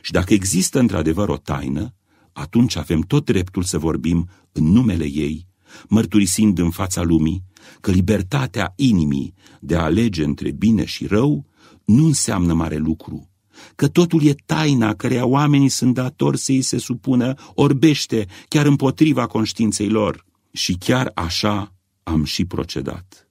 [0.02, 1.94] Și dacă există într-adevăr o taină,
[2.34, 5.48] atunci avem tot dreptul să vorbim în numele ei,
[5.88, 7.44] mărturisind în fața lumii
[7.80, 11.46] că libertatea inimii de a alege între bine și rău
[11.86, 13.30] nu înseamnă mare lucru,
[13.76, 19.28] că totul e taina căreia oamenii sunt datori să îi se supună, orbește chiar împotriva
[19.28, 20.26] conștiinței lor.
[20.52, 21.74] Și chiar așa
[22.04, 23.31] am și procedat.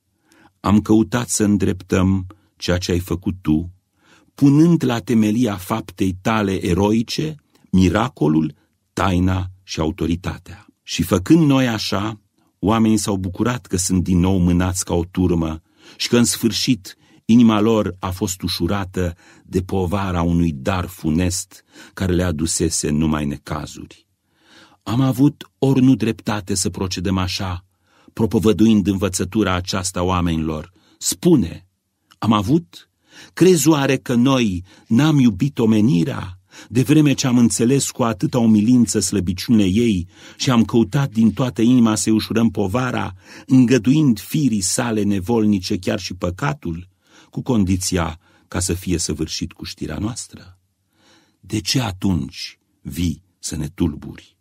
[0.60, 3.72] Am căutat să îndreptăm ceea ce ai făcut tu,
[4.34, 7.34] punând la temelia faptei tale eroice
[7.70, 8.54] miracolul,
[8.92, 10.66] taina și autoritatea.
[10.82, 12.20] Și făcând noi așa,
[12.58, 15.60] oamenii s-au bucurat că sunt din nou mânați ca o turmă
[15.96, 16.94] și că în sfârșit
[17.30, 24.06] Inima lor a fost ușurată de povara unui dar funest care le adusese numai necazuri.
[24.82, 27.64] Am avut ori nu dreptate să procedăm așa,
[28.12, 30.72] propovăduind învățătura aceasta oamenilor.
[30.98, 31.66] Spune,
[32.18, 32.90] am avut?
[33.32, 36.38] Crezi oare că noi n-am iubit omenirea,
[36.68, 41.62] de vreme ce am înțeles cu atâta umilință slăbiciune ei și am căutat din toată
[41.62, 43.12] inima să-i ușurăm povara,
[43.46, 46.88] îngăduind firii sale nevolnice chiar și păcatul?
[47.30, 50.58] cu condiția ca să fie săvârșit cu știrea noastră?
[51.40, 54.36] De ce atunci vii să ne tulburi?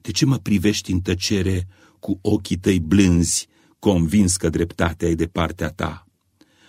[0.00, 1.68] De ce mă privești în tăcere
[2.02, 3.48] cu ochii tăi blânzi,
[3.78, 6.06] convins că dreptatea e de partea ta?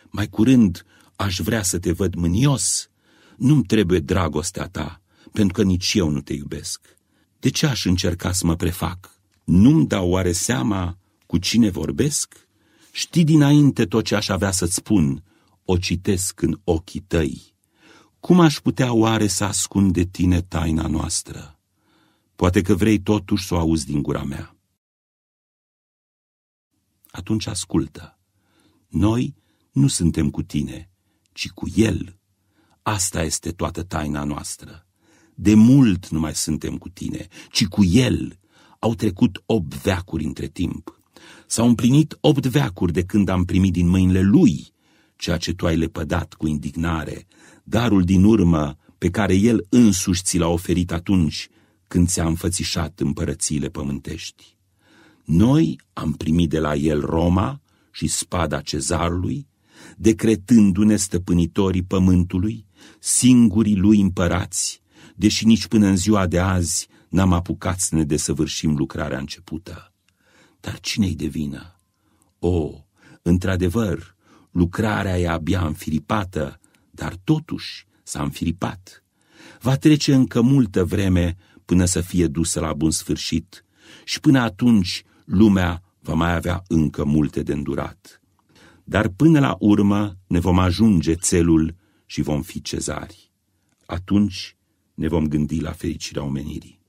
[0.10, 2.90] Mai curând aș vrea să te văd mânios.
[3.38, 6.82] Nu-mi trebuie dragostea ta, pentru că nici eu nu te iubesc.
[7.40, 9.12] De ce aș încerca să mă prefac?
[9.44, 12.48] Nu-mi dau oare seama cu cine vorbesc?
[12.92, 15.24] Știi dinainte tot ce aș avea să-ți spun,
[15.66, 17.54] o citesc în ochii tăi.
[18.20, 21.60] Cum aș putea oare să ascund de tine taina noastră?
[22.36, 24.53] Poate că vrei totuși să o auzi din gura mea.
[27.16, 28.20] Atunci ascultă.
[28.88, 29.36] Noi
[29.72, 30.90] nu suntem cu tine,
[31.32, 32.18] ci cu El.
[32.82, 34.86] Asta este toată taina noastră.
[35.36, 38.40] De mult nu mai suntem cu tine, ci cu El.
[38.80, 41.02] Au trecut opt veacuri între timp.
[41.48, 44.74] S-au împlinit opt veacuri de când am primit din mâinile Lui
[45.16, 47.28] ceea ce tu ai lepădat cu indignare,
[47.64, 51.50] darul din urmă pe care El însuși ți l-a oferit atunci
[51.88, 54.58] când ți-a înfățișat împărățiile pământești.
[55.24, 57.62] Noi am primit de la El Roma
[57.92, 59.48] și spada cezarului,
[59.98, 62.66] decretându-ne stăpânitorii pământului,
[63.00, 64.82] singurii lui împărați,
[65.16, 69.94] deși nici până în ziua de azi n-am apucat să ne desăvârșim lucrarea începută.
[70.60, 71.80] Dar cine-i de vină?
[72.40, 72.86] O,
[73.22, 74.14] într-adevăr,
[74.54, 76.60] Lucrarea e abia înfiripată,
[76.92, 79.04] dar totuși s-a înfiripat.
[79.62, 83.66] Va trece încă multă vreme până să fie dusă la bun sfârșit
[84.04, 88.22] și până atunci lumea va mai avea încă multe de îndurat.
[88.84, 93.32] Dar până la urmă ne vom ajunge țelul și vom fi cezari.
[93.86, 94.58] Atunci
[94.94, 96.82] ne vom gândi la fericirea omenirii.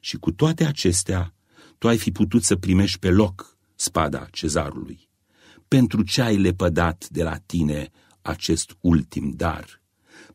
[0.00, 1.34] Și cu toate acestea,
[1.78, 5.08] tu ai fi putut să primești pe loc spada cezarului.
[5.68, 7.90] Pentru ce ai lepădat de la tine
[8.22, 9.82] acest ultim dar?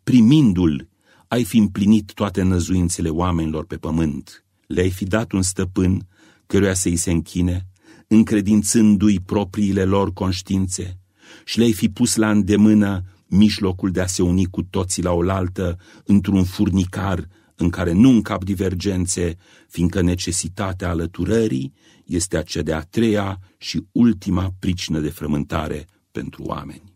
[0.03, 0.89] Primindu-l,
[1.27, 4.45] ai fi împlinit toate năzuințele oamenilor pe pământ.
[4.67, 6.07] Le-ai fi dat un stăpân
[6.51, 7.67] căruia să-i se închine,
[8.07, 10.99] încredințându-i propriile lor conștiințe,
[11.45, 15.77] și le-ai fi pus la îndemână mijlocul de a se uni cu toții la oaltă
[16.03, 19.37] într-un furnicar în care nu încap divergențe,
[19.67, 21.73] fiindcă necesitatea alăturării
[22.05, 26.93] este a de-a treia și ultima pricină de frământare pentru oameni.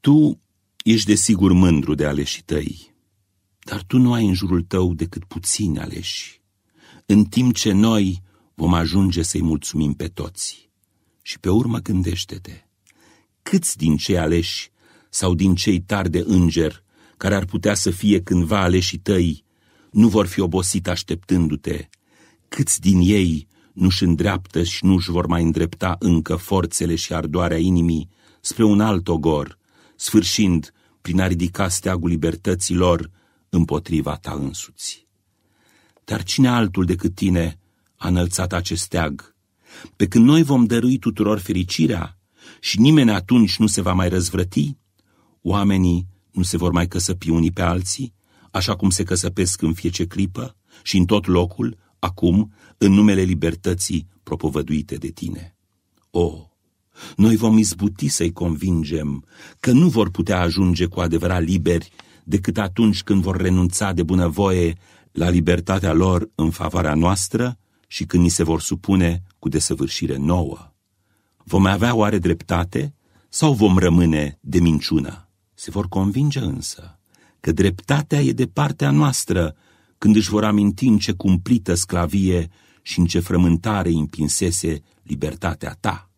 [0.00, 0.40] Tu
[0.84, 2.94] ești desigur mândru de aleșii tăi,
[3.58, 6.42] dar tu nu ai în jurul tău decât puțini aleși,
[7.06, 8.22] în timp ce noi
[8.54, 10.70] vom ajunge să-i mulțumim pe toți.
[11.22, 12.64] Și pe urmă gândește-te,
[13.42, 14.70] câți din cei aleși
[15.10, 16.84] sau din cei tari de înger,
[17.16, 19.44] care ar putea să fie cândva aleșii tăi,
[19.90, 21.88] nu vor fi obosit așteptându-te,
[22.48, 28.08] câți din ei nu-și îndreaptă și nu-și vor mai îndrepta încă forțele și ardoarea inimii
[28.40, 29.58] spre un alt ogor,
[29.96, 33.10] sfârșind prin a ridica steagul libertății lor
[33.48, 35.06] împotriva ta însuți.
[36.04, 37.58] Dar cine altul decât tine
[38.04, 39.34] a înălțat acest steag?
[39.96, 42.18] Pe când noi vom dărui tuturor fericirea
[42.60, 44.76] și nimeni atunci nu se va mai răzvrăti,
[45.42, 48.14] oamenii nu se vor mai căsăpi unii pe alții,
[48.50, 54.08] așa cum se căsăpesc în fiece clipă și în tot locul, acum, în numele libertății
[54.22, 55.56] propovăduite de tine.
[56.10, 56.48] O,
[57.16, 59.24] noi vom izbuti să-i convingem
[59.60, 61.90] că nu vor putea ajunge cu adevărat liberi
[62.24, 64.78] decât atunci când vor renunța de bunăvoie
[65.12, 70.72] la libertatea lor în favoarea noastră și când ni se vor supune cu desăvârșire nouă.
[71.44, 72.94] Vom avea oare dreptate
[73.28, 75.28] sau vom rămâne de minciună?
[75.54, 76.98] Se vor convinge însă
[77.40, 79.56] că dreptatea e de partea noastră
[79.98, 82.50] când își vor aminti în ce cumplită sclavie
[82.82, 86.10] și în ce frământare împinsese libertatea ta.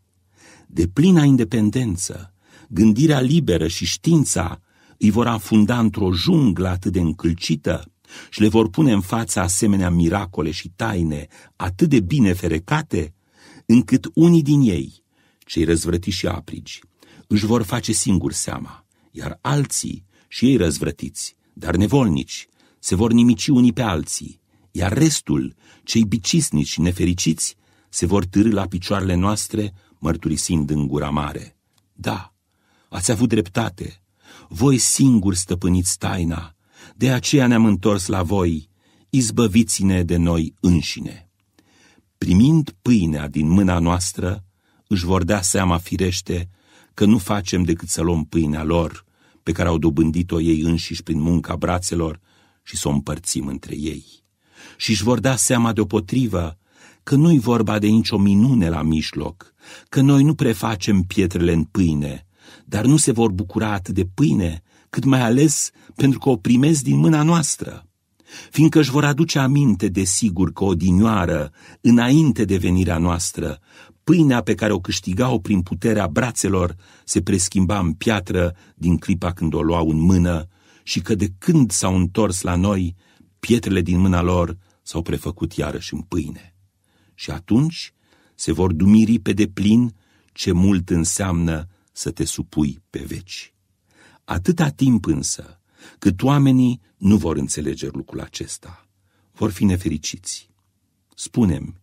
[0.66, 2.32] De plina independență,
[2.68, 4.60] gândirea liberă și știința
[4.98, 7.92] îi vor afunda într-o junglă atât de încălcită
[8.30, 11.26] și le vor pune în fața asemenea miracole și taine
[11.56, 13.14] atât de bine ferecate,
[13.66, 15.04] încât unii din ei,
[15.46, 16.80] cei răzvrătiți și aprigi,
[17.26, 22.48] își vor face singur seama, iar alții, și ei răzvrătiți, dar nevolnici,
[22.78, 24.40] se vor nimici unii pe alții,
[24.70, 27.56] iar restul, cei bicisnici și nefericiți,
[27.88, 31.56] se vor târâ la picioarele noastre, mărturisind în gura mare.
[31.92, 32.34] Da,
[32.88, 34.02] ați avut dreptate,
[34.48, 36.55] voi singuri stăpâniți taina,
[36.98, 38.68] de aceea ne-am întors la voi,
[39.10, 41.30] izbăviți-ne de noi înșine.
[42.18, 44.44] Primind pâinea din mâna noastră,
[44.86, 46.48] își vor da seama firește
[46.94, 49.04] că nu facem decât să luăm pâinea lor,
[49.42, 52.20] pe care au dobândit-o ei înșiși prin munca brațelor,
[52.62, 54.04] și să o împărțim între ei.
[54.76, 56.58] Și își vor da seama deopotrivă
[57.02, 59.54] că nu-i vorba de nicio minune la mijloc,
[59.88, 62.26] că noi nu prefacem pietrele în pâine,
[62.64, 66.82] dar nu se vor bucura atât de pâine, cât mai ales pentru că o primesc
[66.82, 67.86] din mâna noastră,
[68.50, 73.60] fiindcă își vor aduce aminte de sigur că odinioară, înainte de venirea noastră,
[74.06, 79.54] Pâinea pe care o câștigau prin puterea brațelor se preschimba în piatră din clipa când
[79.54, 80.48] o luau în mână
[80.82, 82.94] și că de când s-au întors la noi,
[83.38, 86.54] pietrele din mâna lor s-au prefăcut iarăși în pâine.
[87.14, 87.94] Și atunci
[88.34, 89.94] se vor dumiri pe deplin
[90.32, 93.54] ce mult înseamnă să te supui pe veci.
[94.28, 95.60] Atâta timp însă,
[95.98, 98.86] cât oamenii nu vor înțelege lucrul acesta,
[99.32, 100.50] vor fi nefericiți.
[101.14, 101.80] Spunem,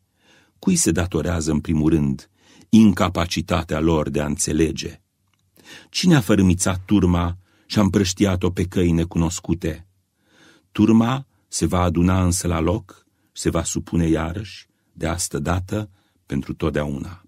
[0.60, 2.30] cui se datorează în primul rând
[2.70, 5.02] incapacitatea lor de a înțelege?
[5.90, 9.88] Cine a fărâmițat turma și a împrăștiat-o pe căi necunoscute?
[10.72, 15.90] Turma se va aduna însă la loc, se va supune iarăși, de astă dată,
[16.26, 17.24] pentru totdeauna.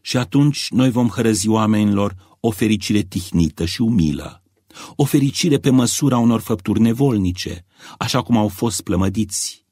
[0.00, 4.42] Și atunci noi vom hărăzi oamenilor o fericire tihnită și umilă,
[4.96, 7.64] o fericire pe măsura unor făpturi nevolnice,
[7.98, 9.66] așa cum au fost plămădiți.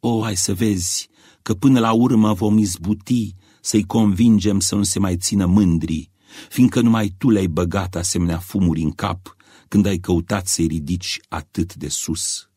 [0.00, 1.08] O, ai să vezi
[1.42, 6.10] că până la urmă vom izbuti să-i convingem să nu se mai țină mândri,
[6.48, 9.36] fiindcă numai tu le-ai băgat asemenea fumuri în cap
[9.68, 12.50] când ai căutat să-i ridici atât de sus.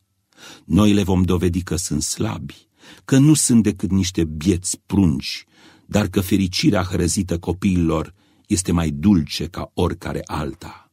[0.66, 2.68] Noi le vom dovedi că sunt slabi,
[3.06, 5.46] că nu sunt decât niște bieți prunci,
[5.86, 8.14] dar că fericirea hrăzită copiilor
[8.48, 10.92] este mai dulce ca oricare alta.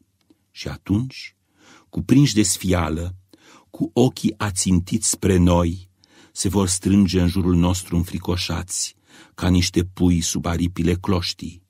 [0.50, 1.36] Și atunci,
[1.88, 3.16] cuprinși de sfială,
[3.70, 5.88] cu ochii ațintiți spre noi,
[6.32, 8.96] se vor strânge în jurul nostru înfricoșați,
[9.34, 11.62] ca niște pui sub aripile cloștii.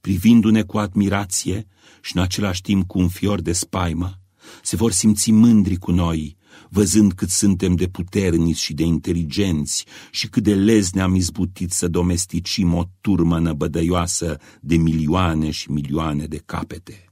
[0.00, 1.66] Privindu-ne cu admirație
[2.02, 4.20] și în același timp cu un fior de spaimă,
[4.62, 6.36] se vor simți mândri cu noi,
[6.68, 11.88] văzând cât suntem de puternici și de inteligenți și cât de lezni am izbutit să
[11.88, 17.04] domesticim o turmă năbădăioasă de milioane și milioane de capete.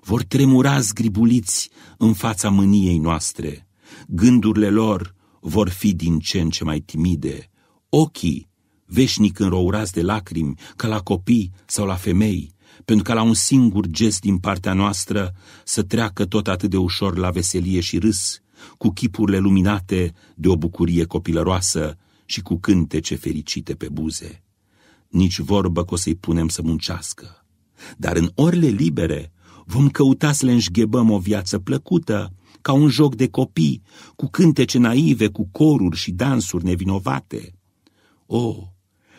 [0.00, 3.66] Vor tremura zgribuliți în fața mâniei noastre,
[4.08, 7.50] gândurile lor vor fi din ce în ce mai timide,
[7.88, 8.48] ochii
[8.90, 12.54] veșnic înrourați de lacrimi, ca la copii sau la femei,
[12.84, 17.16] pentru ca la un singur gest din partea noastră să treacă tot atât de ușor
[17.16, 18.40] la veselie și râs,
[18.78, 24.42] cu chipurile luminate de o bucurie copilăroasă și cu cântece fericite pe buze.
[25.08, 27.44] Nici vorbă că o să-i punem să muncească.
[27.96, 29.32] Dar în orele libere
[29.64, 33.82] vom căuta să le înșghebăm o viață plăcută, ca un joc de copii,
[34.16, 37.54] cu cântece naive, cu coruri și dansuri nevinovate.
[38.26, 38.72] O,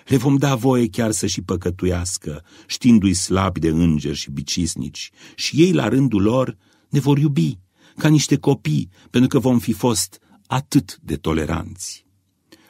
[0.05, 5.61] le vom da voie chiar să și păcătuiască, știindu-i slabi de îngeri și bicisnici, și
[5.61, 6.57] ei, la rândul lor,
[6.89, 7.59] ne vor iubi,
[7.97, 12.05] ca niște copii, pentru că vom fi fost atât de toleranți.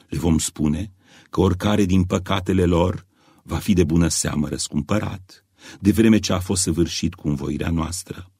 [0.08, 0.92] Le vom spune
[1.30, 3.06] că oricare din păcatele lor
[3.42, 5.44] va fi de bună seamă răscumpărat,
[5.80, 8.30] de vreme ce a fost săvârșit cu învoirea noastră,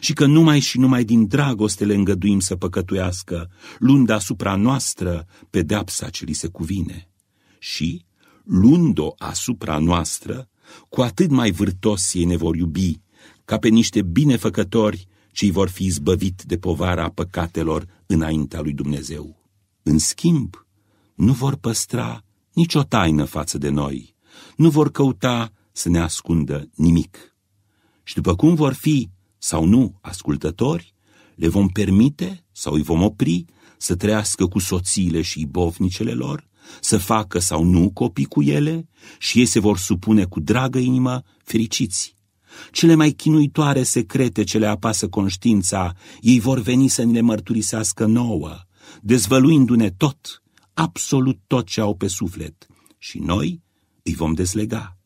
[0.00, 6.08] și că numai și numai din dragoste le îngăduim să păcătuiască, luând asupra noastră pedeapsa
[6.08, 7.08] ce li se cuvine.
[7.58, 8.04] Și,
[8.44, 10.48] luând-o asupra noastră,
[10.88, 13.00] cu atât mai vârtos ei ne vor iubi,
[13.44, 19.50] ca pe niște binefăcători ce vor fi izbăvit de povara păcatelor înaintea lui Dumnezeu.
[19.82, 20.66] În schimb,
[21.14, 24.14] nu vor păstra nicio taină față de noi,
[24.56, 27.36] nu vor căuta să ne ascundă nimic.
[28.02, 30.94] Și după cum vor fi sau nu ascultători,
[31.34, 33.44] le vom permite sau îi vom opri
[33.78, 36.48] să trăiască cu soțiile și bovnicele lor,
[36.80, 41.22] să facă sau nu copii cu ele și ei se vor supune cu dragă inimă
[41.44, 42.16] fericiți.
[42.70, 48.06] Cele mai chinuitoare secrete ce le apasă conștiința, ei vor veni să ne le mărturisească
[48.06, 48.56] nouă,
[49.00, 50.42] dezvăluindu-ne tot,
[50.74, 52.66] absolut tot ce au pe suflet,
[52.98, 53.62] și noi
[54.02, 54.96] îi vom deslega.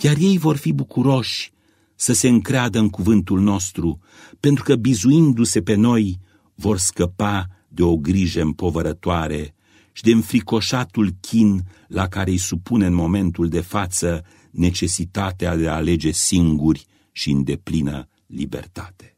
[0.00, 1.52] Iar ei vor fi bucuroși
[1.94, 3.98] să se încreadă în cuvântul nostru,
[4.40, 6.18] pentru că bizuindu-se pe noi
[6.54, 9.54] vor scăpa de o grijă împovărătoare
[9.92, 15.74] și de înfricoșatul chin la care îi supune în momentul de față necesitatea de a
[15.74, 19.16] alege singuri și în deplină libertate.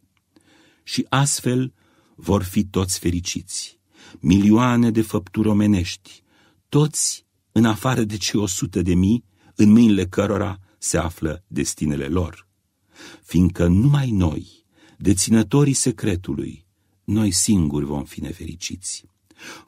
[0.83, 1.75] Și astfel
[2.17, 3.79] vor fi toți fericiți,
[4.21, 6.23] milioane de făpturi omenești,
[6.69, 9.25] toți în afară de cei o sută de mii,
[9.55, 12.49] în mâinile cărora se află destinele lor.
[13.23, 14.65] Fiindcă numai noi,
[14.99, 16.67] deținătorii secretului,
[17.05, 19.05] noi singuri vom fi nefericiți.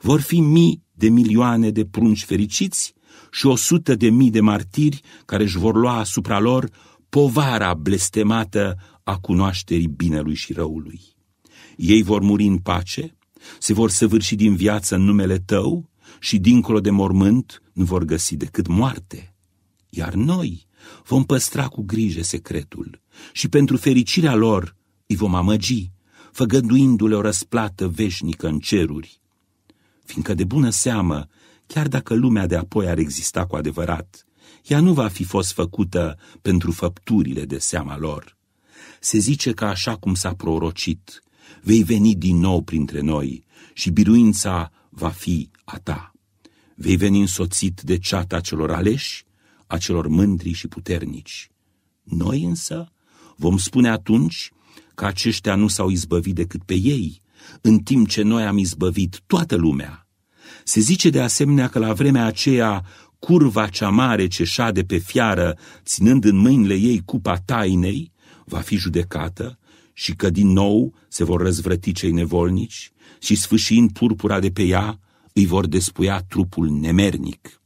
[0.01, 2.93] Vor fi mii de milioane de prunci fericiți
[3.31, 6.69] și o sută de mii de martiri care își vor lua asupra lor
[7.09, 11.01] povara blestemată a cunoașterii binelui și răului.
[11.75, 13.17] Ei vor muri în pace,
[13.59, 18.35] se vor săvârși din viață în numele tău și dincolo de mormânt nu vor găsi
[18.35, 19.33] decât moarte.
[19.89, 20.67] Iar noi
[21.03, 23.01] vom păstra cu grijă secretul
[23.31, 24.75] și pentru fericirea lor
[25.07, 25.91] îi vom amăgi,
[26.31, 29.21] făgăduindu-le o răsplată veșnică în ceruri.
[30.05, 31.27] Fiindcă de bună seamă
[31.67, 34.25] chiar dacă lumea de apoi ar exista cu adevărat,
[34.67, 38.37] ea nu va fi fost făcută pentru făpturile de seama lor.
[38.99, 41.23] Se zice că așa cum s-a prorocit,
[41.61, 46.11] vei veni din nou printre noi și biruința va fi a ta.
[46.75, 49.25] Vei veni însoțit de ceata celor aleși,
[49.67, 51.49] a celor mândri și puternici.
[52.03, 52.91] Noi însă
[53.35, 54.51] vom spune atunci
[54.95, 57.21] că aceștia nu s-au izbăvit decât pe ei,
[57.61, 60.06] în timp ce noi am izbăvit toată lumea.
[60.67, 62.85] Se zice de asemenea că la vremea aceea
[63.19, 68.11] curva cea mare ce șade pe fiară, ținând în mâinile ei cupa tainei,
[68.45, 69.59] va fi judecată
[69.93, 74.99] și că din nou se vor răzvrăti cei nevolnici și sfâșind purpura de pe ea,
[75.33, 77.61] îi vor despuia trupul nemernic.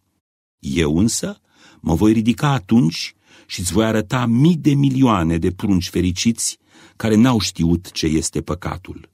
[0.60, 1.42] Eu însă
[1.80, 6.58] mă voi ridica atunci și îți voi arăta mii de milioane de prunci fericiți
[6.96, 9.10] care n-au știut ce este păcatul.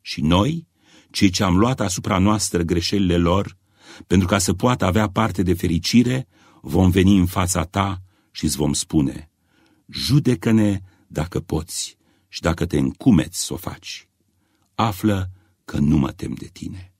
[0.00, 0.66] Și noi
[1.16, 3.56] cei ce am luat asupra noastră greșelile lor,
[4.06, 6.28] pentru ca să poată avea parte de fericire,
[6.62, 9.30] vom veni în fața ta și îți vom spune,
[9.88, 11.96] judecă-ne dacă poți
[12.28, 14.08] și dacă te încumeți să o faci.
[14.74, 15.30] Află
[15.64, 16.92] că nu mă tem de tine.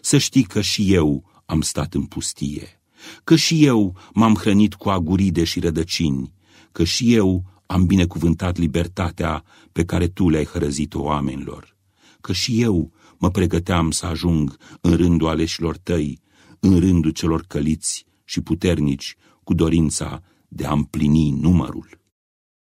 [0.00, 2.80] Să știi că și eu am stat în pustie,
[3.24, 6.34] că și eu m-am hrănit cu aguride și rădăcini,
[6.72, 11.76] că și eu am binecuvântat libertatea pe care tu le-ai hărăzit-o oamenilor,
[12.20, 12.92] că și eu
[13.24, 16.20] mă pregăteam să ajung în rândul aleșilor tăi,
[16.60, 22.00] în rândul celor căliți și puternici, cu dorința de a împlini numărul.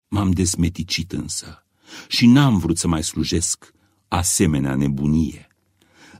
[0.08, 1.66] M-am desmeticit însă
[2.08, 3.72] și n-am vrut să mai slujesc
[4.08, 5.46] asemenea nebunie.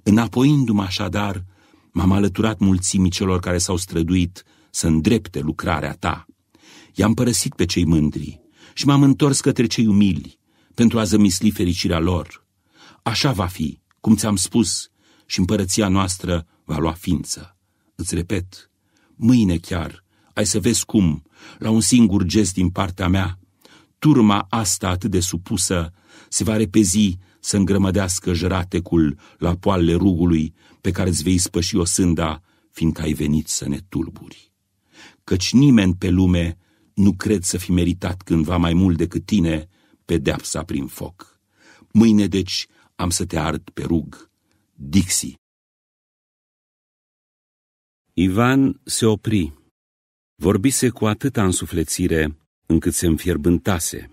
[0.02, 1.44] Înapoiindu-mă așadar,
[1.92, 6.26] m-am alăturat mulțimii celor care s-au străduit să îndrepte lucrarea ta.
[6.94, 8.40] I-am părăsit pe cei mândri
[8.72, 10.38] și m-am întors către cei umili
[10.74, 12.46] pentru a zămisli fericirea lor.
[13.02, 14.90] Așa va fi, cum ți-am spus,
[15.26, 17.56] și împărăția noastră va lua ființă.
[17.94, 18.70] Îți repet,
[19.14, 21.22] mâine chiar, ai să vezi cum,
[21.58, 23.38] la un singur gest din partea mea,
[23.98, 25.92] turma asta atât de supusă
[26.28, 31.84] se va repezi să îngrămădească jăratecul la poalele rugului pe care îți vei spăși o
[31.84, 34.52] sânda, fiindcă ai venit să ne tulburi.
[35.24, 36.58] Căci nimeni pe lume
[36.94, 39.68] nu cred să fi meritat cândva mai mult decât tine
[40.04, 41.40] pedeapsa prin foc.
[41.92, 44.30] Mâine, deci, am să te ard pe rug.
[44.72, 45.34] Dixi.
[48.12, 49.52] Ivan se opri.
[50.34, 54.10] Vorbise cu atâta însuflețire încât se înfierbântase.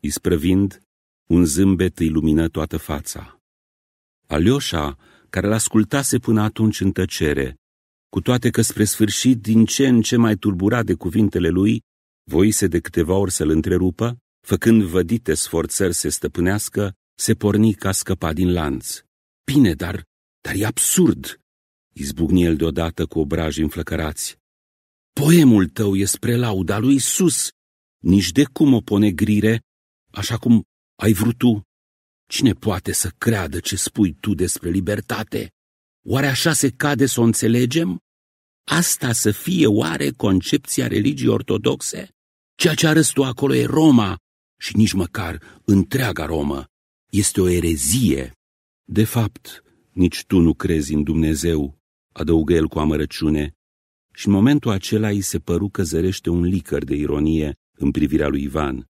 [0.00, 0.80] Isprăvind,
[1.28, 3.40] un zâmbet îi lumină toată fața.
[4.26, 4.96] Alioșa,
[5.30, 7.54] care l-ascultase până atunci în tăcere,
[8.08, 11.82] cu toate că spre sfârșit, din ce în ce mai tulburat de cuvintele lui,
[12.24, 18.32] voise de câteva ori să-l întrerupă, făcând vădite sforțări să stăpânească, se porni ca scăpa
[18.32, 19.00] din lanț.
[19.44, 20.04] Bine, dar,
[20.40, 21.40] dar e absurd,
[21.92, 24.36] izbucni el deodată cu obraji înflăcărați.
[25.12, 27.48] Poemul tău e spre lauda lui Isus,
[27.98, 29.60] nici de cum o ponegrire,
[30.12, 30.64] așa cum
[31.02, 31.62] ai vrut tu.
[32.28, 35.50] Cine poate să creadă ce spui tu despre libertate?
[36.06, 37.98] Oare așa se cade să o înțelegem?
[38.64, 42.08] Asta să fie oare concepția religiei ortodoxe?
[42.54, 44.16] Ceea ce arăți tu acolo e Roma
[44.60, 46.66] și nici măcar întreaga Romă.
[47.10, 48.32] Este o erezie.
[48.84, 51.78] De fapt, nici tu nu crezi în Dumnezeu,
[52.12, 53.56] adăugă el cu amărăciune,
[54.14, 58.28] și în momentul acela îi se păru că zărește un licăr de ironie în privirea
[58.28, 58.86] lui Ivan.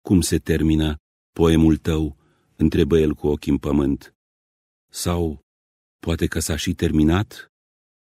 [0.00, 0.96] Cum se termină
[1.32, 2.16] poemul tău?
[2.56, 4.14] întrebă el cu ochii în pământ.
[4.90, 5.40] Sau
[5.98, 7.52] poate că s-a și terminat?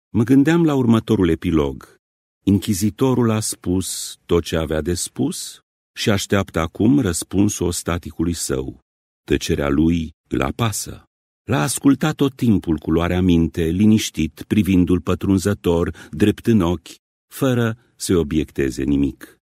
[0.09, 1.95] Mă gândeam la următorul epilog.
[2.43, 5.59] Inchizitorul a spus tot ce avea de spus
[5.93, 8.81] și așteaptă acum răspunsul ostaticului său.
[9.23, 11.03] Tăcerea lui îl apasă.
[11.43, 16.95] L-a ascultat tot timpul cu luarea minte, liniștit, privindu-l pătrunzător, drept în ochi,
[17.33, 19.35] fără să obiecteze nimic.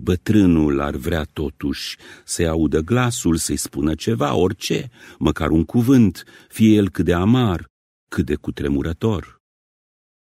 [0.00, 6.74] Bătrânul ar vrea totuși să-i audă glasul, să-i spună ceva, orice, măcar un cuvânt, fie
[6.74, 7.66] el cât de amar,
[8.10, 9.40] cât de cutremurător.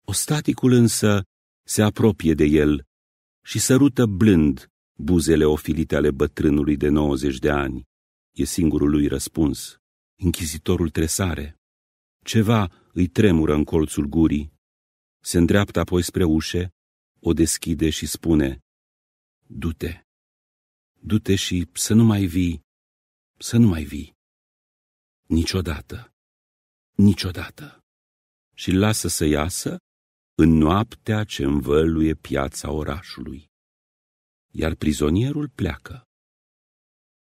[0.06, 1.22] Ostaticul însă
[1.66, 2.82] se apropie de el
[3.44, 7.82] și sărută blând buzele ofilite ale bătrânului de 90 de ani.
[8.34, 9.78] E singurul lui răspuns.
[10.16, 11.56] Închizitorul tresare.
[12.24, 14.52] Ceva îi tremură în colțul gurii.
[15.20, 16.68] Se îndreaptă apoi spre ușe,
[17.20, 18.58] o deschide și spune,
[19.46, 20.00] Du-te,
[21.00, 22.60] du-te și să nu mai vii,
[23.38, 24.14] să nu mai vii.
[25.26, 26.14] Niciodată,
[26.94, 27.84] niciodată.
[28.54, 29.76] Și lasă să iasă
[30.34, 33.46] în noaptea ce învăluie piața orașului.
[34.50, 36.02] Iar prizonierul pleacă.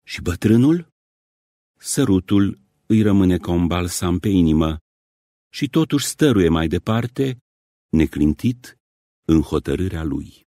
[0.03, 0.94] Și bătrânul?
[1.87, 4.77] Sărutul îi rămâne ca un balsam pe inimă
[5.49, 7.37] și totuși stăruie mai departe,
[7.89, 8.77] neclintit,
[9.25, 10.44] în hotărârea lui.